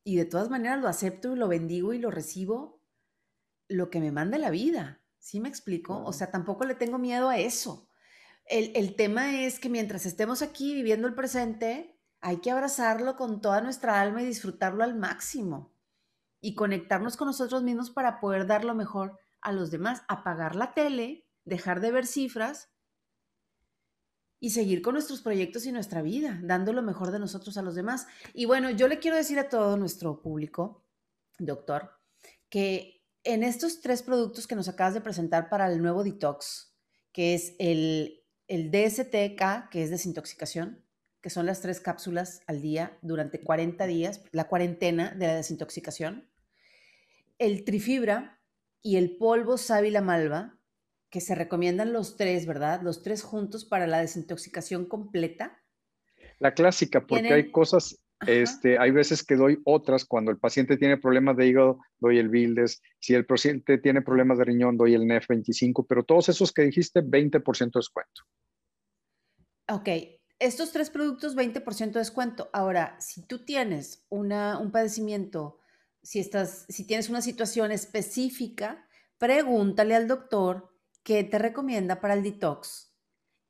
Y 0.04 0.16
de 0.16 0.24
todas 0.24 0.48
maneras 0.48 0.80
lo 0.80 0.88
acepto 0.88 1.34
y 1.34 1.36
lo 1.36 1.48
bendigo 1.48 1.92
y 1.92 1.98
lo 1.98 2.10
recibo 2.10 2.77
lo 3.68 3.90
que 3.90 4.00
me 4.00 4.12
manda 4.12 4.38
la 4.38 4.50
vida. 4.50 5.00
¿Sí 5.18 5.40
me 5.40 5.48
explico? 5.48 6.02
O 6.04 6.12
sea, 6.12 6.30
tampoco 6.30 6.64
le 6.64 6.74
tengo 6.74 6.98
miedo 6.98 7.28
a 7.28 7.38
eso. 7.38 7.88
El, 8.46 8.96
tema 8.96 9.42
es 9.42 9.60
que 9.60 9.68
mientras 9.68 10.06
estemos 10.06 10.40
aquí 10.40 10.74
viviendo 10.74 11.06
el 11.06 11.14
presente, 11.14 12.00
hay 12.20 12.38
que 12.38 12.50
abrazarlo 12.50 13.14
con 13.14 13.42
toda 13.42 13.60
nuestra 13.60 14.00
alma 14.00 14.22
y 14.22 14.26
disfrutarlo 14.26 14.84
al 14.84 14.96
máximo 14.96 15.74
y 16.40 16.54
conectarnos 16.54 17.18
con 17.18 17.26
nosotros 17.26 17.62
mismos 17.62 17.90
para 17.90 18.20
poder 18.20 18.46
dar 18.46 18.64
lo 18.64 18.74
mejor 18.74 19.18
a 19.42 19.52
los 19.52 19.70
demás, 19.70 20.02
apagar 20.08 20.56
la 20.56 20.72
tele, 20.72 21.26
dejar 21.44 21.80
de 21.80 21.90
ver 21.90 22.06
cifras 22.06 22.70
y 24.40 24.50
seguir 24.50 24.80
con 24.80 24.94
nuestros 24.94 25.20
proyectos 25.20 25.66
y 25.66 25.72
nuestra 25.72 26.00
vida, 26.00 26.40
dando 26.42 26.72
lo 26.72 26.82
mejor 26.82 27.10
de 27.10 27.18
nosotros 27.18 27.58
a 27.58 27.62
los 27.62 27.74
demás. 27.74 28.06
Y 28.32 28.46
bueno, 28.46 28.70
yo 28.70 28.88
le 28.88 28.98
quiero 28.98 29.18
decir 29.18 29.38
a 29.38 29.50
todo 29.50 29.76
nuestro 29.76 30.22
público, 30.22 30.86
doctor, 31.38 32.00
que 32.48 32.97
en 33.24 33.42
estos 33.42 33.80
tres 33.80 34.02
productos 34.02 34.46
que 34.46 34.54
nos 34.54 34.68
acabas 34.68 34.94
de 34.94 35.00
presentar 35.00 35.48
para 35.48 35.70
el 35.70 35.80
nuevo 35.82 36.04
detox, 36.04 36.74
que 37.12 37.34
es 37.34 37.54
el 37.58 38.18
el 38.48 38.70
DSTK, 38.70 39.68
que 39.70 39.82
es 39.82 39.90
desintoxicación, 39.90 40.82
que 41.20 41.30
son 41.30 41.46
las 41.46 41.60
tres 41.60 41.80
cápsulas 41.80 42.40
al 42.46 42.62
día 42.62 42.98
durante 43.02 43.40
40 43.40 43.86
días, 43.86 44.22
la 44.32 44.48
cuarentena 44.48 45.12
de 45.14 45.26
la 45.26 45.36
desintoxicación, 45.36 46.30
el 47.38 47.64
trifibra 47.64 48.40
y 48.82 48.96
el 48.96 49.16
polvo 49.16 49.58
sábila 49.58 50.00
malva, 50.00 50.58
que 51.10 51.20
se 51.20 51.34
recomiendan 51.34 51.92
los 51.92 52.16
tres, 52.16 52.46
¿verdad? 52.46 52.80
Los 52.82 53.02
tres 53.02 53.22
juntos 53.22 53.64
para 53.64 53.86
la 53.86 54.00
desintoxicación 54.00 54.86
completa. 54.86 55.62
La 56.38 56.54
clásica, 56.54 57.06
porque 57.06 57.32
hay 57.32 57.50
cosas, 57.50 57.98
este, 58.26 58.78
hay 58.78 58.90
veces 58.90 59.22
que 59.22 59.36
doy 59.36 59.60
otras, 59.64 60.04
cuando 60.04 60.30
el 60.30 60.38
paciente 60.38 60.76
tiene 60.76 60.96
problemas 60.96 61.36
de 61.36 61.46
hígado, 61.46 61.78
doy 61.98 62.18
el 62.18 62.28
Bildes, 62.28 62.82
si 62.98 63.14
el 63.14 63.26
paciente 63.26 63.78
tiene 63.78 64.02
problemas 64.02 64.38
de 64.38 64.44
riñón, 64.44 64.76
doy 64.76 64.94
el 64.94 65.06
NEF 65.06 65.28
25, 65.28 65.86
pero 65.86 66.02
todos 66.02 66.28
esos 66.28 66.52
que 66.52 66.62
dijiste, 66.62 67.02
20% 67.02 67.58
de 67.58 67.78
descuento. 67.78 68.22
Ok, 69.68 69.88
estos 70.38 70.72
tres 70.72 70.90
productos, 70.90 71.36
20% 71.36 71.92
de 71.92 71.98
descuento. 72.00 72.50
Ahora, 72.52 72.96
si 73.00 73.22
tú 73.26 73.44
tienes 73.44 74.06
una, 74.08 74.58
un 74.58 74.72
padecimiento, 74.72 75.58
si, 76.02 76.18
estás, 76.20 76.64
si 76.68 76.86
tienes 76.86 77.08
una 77.10 77.20
situación 77.20 77.70
específica, 77.70 78.88
pregúntale 79.18 79.94
al 79.94 80.08
doctor 80.08 80.74
qué 81.02 81.24
te 81.24 81.38
recomienda 81.38 82.00
para 82.00 82.14
el 82.14 82.22
detox. 82.22 82.87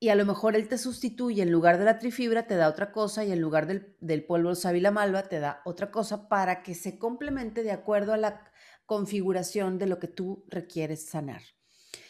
Y 0.01 0.11
a 0.11 0.15
lo 0.15 0.25
mejor 0.25 0.55
él 0.55 0.69
te 0.69 0.79
sustituye, 0.79 1.43
en 1.43 1.51
lugar 1.51 1.79
de 1.79 1.85
la 1.85 1.99
trifibra, 1.99 2.47
te 2.47 2.55
da 2.55 2.69
otra 2.69 2.93
cosa 2.93 3.25
y 3.25 3.33
en 3.33 3.41
lugar 3.41 3.67
del, 3.67 3.97
del 4.01 4.25
polvo 4.25 4.55
sábila 4.55 4.91
malva, 4.91 5.25
te 5.25 5.41
da 5.41 5.61
otra 5.65 5.91
cosa 5.91 6.29
para 6.29 6.63
que 6.63 6.75
se 6.75 6.99
complemente 6.99 7.63
de 7.63 7.73
acuerdo 7.73 8.13
a 8.13 8.17
la 8.17 8.45
configuración 8.87 9.79
de 9.79 9.87
lo 9.87 9.99
que 9.99 10.09
tú 10.09 10.45
requieres 10.49 11.07
sanar. 11.07 11.43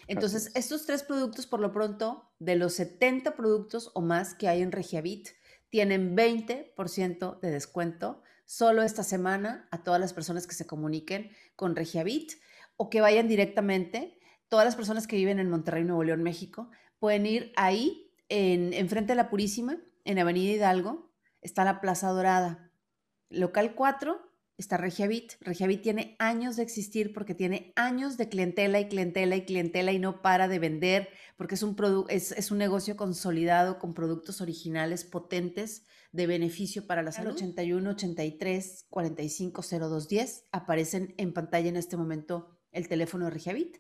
Entonces, 0.06 0.50
estos 0.54 0.86
tres 0.86 1.02
productos, 1.02 1.46
por 1.46 1.60
lo 1.60 1.72
pronto, 1.72 2.30
de 2.38 2.56
los 2.56 2.74
70 2.74 3.36
productos 3.36 3.90
o 3.94 4.00
más 4.00 4.34
que 4.34 4.48
hay 4.48 4.62
en 4.62 4.72
Regiabit, 4.72 5.28
tienen 5.70 6.16
20% 6.16 7.40
de 7.40 7.50
descuento 7.50 8.22
solo 8.46 8.82
esta 8.82 9.02
semana 9.02 9.68
a 9.70 9.82
todas 9.82 10.00
las 10.00 10.14
personas 10.14 10.46
que 10.46 10.54
se 10.54 10.66
comuniquen 10.66 11.30
con 11.56 11.76
Regiabit 11.76 12.32
o 12.76 12.88
que 12.88 13.02
vayan 13.02 13.28
directamente. 13.28 14.17
Todas 14.48 14.64
las 14.64 14.76
personas 14.76 15.06
que 15.06 15.16
viven 15.16 15.38
en 15.38 15.50
Monterrey, 15.50 15.84
Nuevo 15.84 16.04
León, 16.04 16.22
México, 16.22 16.70
pueden 16.98 17.26
ir 17.26 17.52
ahí, 17.56 18.10
en, 18.28 18.88
frente 18.88 19.12
de 19.12 19.16
la 19.16 19.30
Purísima, 19.30 19.78
en 20.04 20.18
Avenida 20.18 20.52
Hidalgo, 20.52 21.12
está 21.40 21.64
la 21.64 21.80
Plaza 21.80 22.08
Dorada. 22.08 22.70
Local 23.30 23.74
4 23.74 24.20
está 24.56 24.76
Regiavit. 24.76 25.34
Regiavit 25.40 25.82
tiene 25.82 26.16
años 26.18 26.56
de 26.56 26.62
existir 26.62 27.12
porque 27.12 27.34
tiene 27.34 27.72
años 27.76 28.16
de 28.16 28.28
clientela 28.28 28.80
y 28.80 28.88
clientela 28.88 29.36
y 29.36 29.44
clientela 29.44 29.92
y 29.92 29.98
no 29.98 30.20
para 30.20 30.48
de 30.48 30.58
vender 30.58 31.08
porque 31.36 31.54
es 31.54 31.62
un, 31.62 31.76
es, 32.08 32.32
es 32.32 32.50
un 32.50 32.58
negocio 32.58 32.96
consolidado 32.96 33.78
con 33.78 33.94
productos 33.94 34.40
originales 34.40 35.04
potentes 35.04 35.86
de 36.10 36.26
beneficio 36.26 36.86
para 36.86 37.02
la 37.02 37.12
salud. 37.12 37.34
81 37.34 37.90
83 37.90 38.86
45 38.90 39.62
0210 39.62 40.46
aparecen 40.50 41.14
en 41.16 41.32
pantalla 41.32 41.68
en 41.68 41.76
este 41.76 41.96
momento 41.96 42.58
el 42.72 42.88
teléfono 42.88 43.26
de 43.26 43.30
Regiavit. 43.30 43.76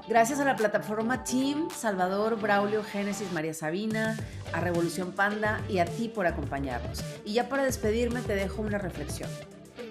Gracias 0.07 0.39
a 0.39 0.45
la 0.45 0.55
plataforma 0.55 1.25
Team, 1.25 1.69
Salvador, 1.71 2.39
Braulio, 2.39 2.85
Génesis, 2.85 3.33
María 3.33 3.55
Sabina, 3.55 4.19
a 4.53 4.61
Revolución 4.61 5.13
Panda 5.13 5.63
y 5.69 5.79
a 5.79 5.87
ti 5.87 6.09
por 6.09 6.27
acompañarnos. 6.27 7.03
Y 7.25 7.33
ya 7.33 7.49
para 7.49 7.65
despedirme 7.65 8.21
te 8.21 8.35
dejo 8.35 8.61
una 8.61 8.77
reflexión. 8.77 9.31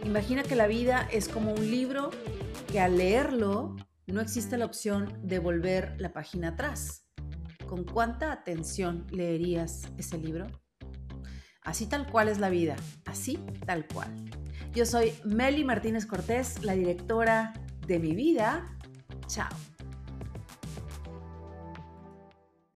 Imagina 0.05 0.43
que 0.43 0.55
la 0.55 0.67
vida 0.67 1.07
es 1.12 1.27
como 1.27 1.51
un 1.53 1.71
libro 1.71 2.12
que 2.71 2.79
al 2.79 2.97
leerlo 2.97 3.75
no 4.05 4.21
existe 4.21 4.57
la 4.57 4.65
opción 4.65 5.19
de 5.23 5.39
volver 5.39 5.95
la 5.97 6.13
página 6.13 6.49
atrás. 6.49 7.07
¿Con 7.67 7.83
cuánta 7.83 8.31
atención 8.31 9.07
leerías 9.09 9.81
ese 9.97 10.19
libro? 10.19 10.45
Así 11.63 11.88
tal 11.88 12.05
cual 12.12 12.27
es 12.27 12.38
la 12.38 12.49
vida, 12.49 12.75
así 13.05 13.39
tal 13.65 13.88
cual. 13.88 14.13
Yo 14.73 14.88
soy 14.88 15.13
Meli 15.23 15.63
Martínez 15.63 16.07
Cortés, 16.07 16.63
la 16.63 16.73
directora 16.73 17.53
de 17.86 17.99
mi 17.99 18.15
vida. 18.15 18.75
Chao. 19.27 19.72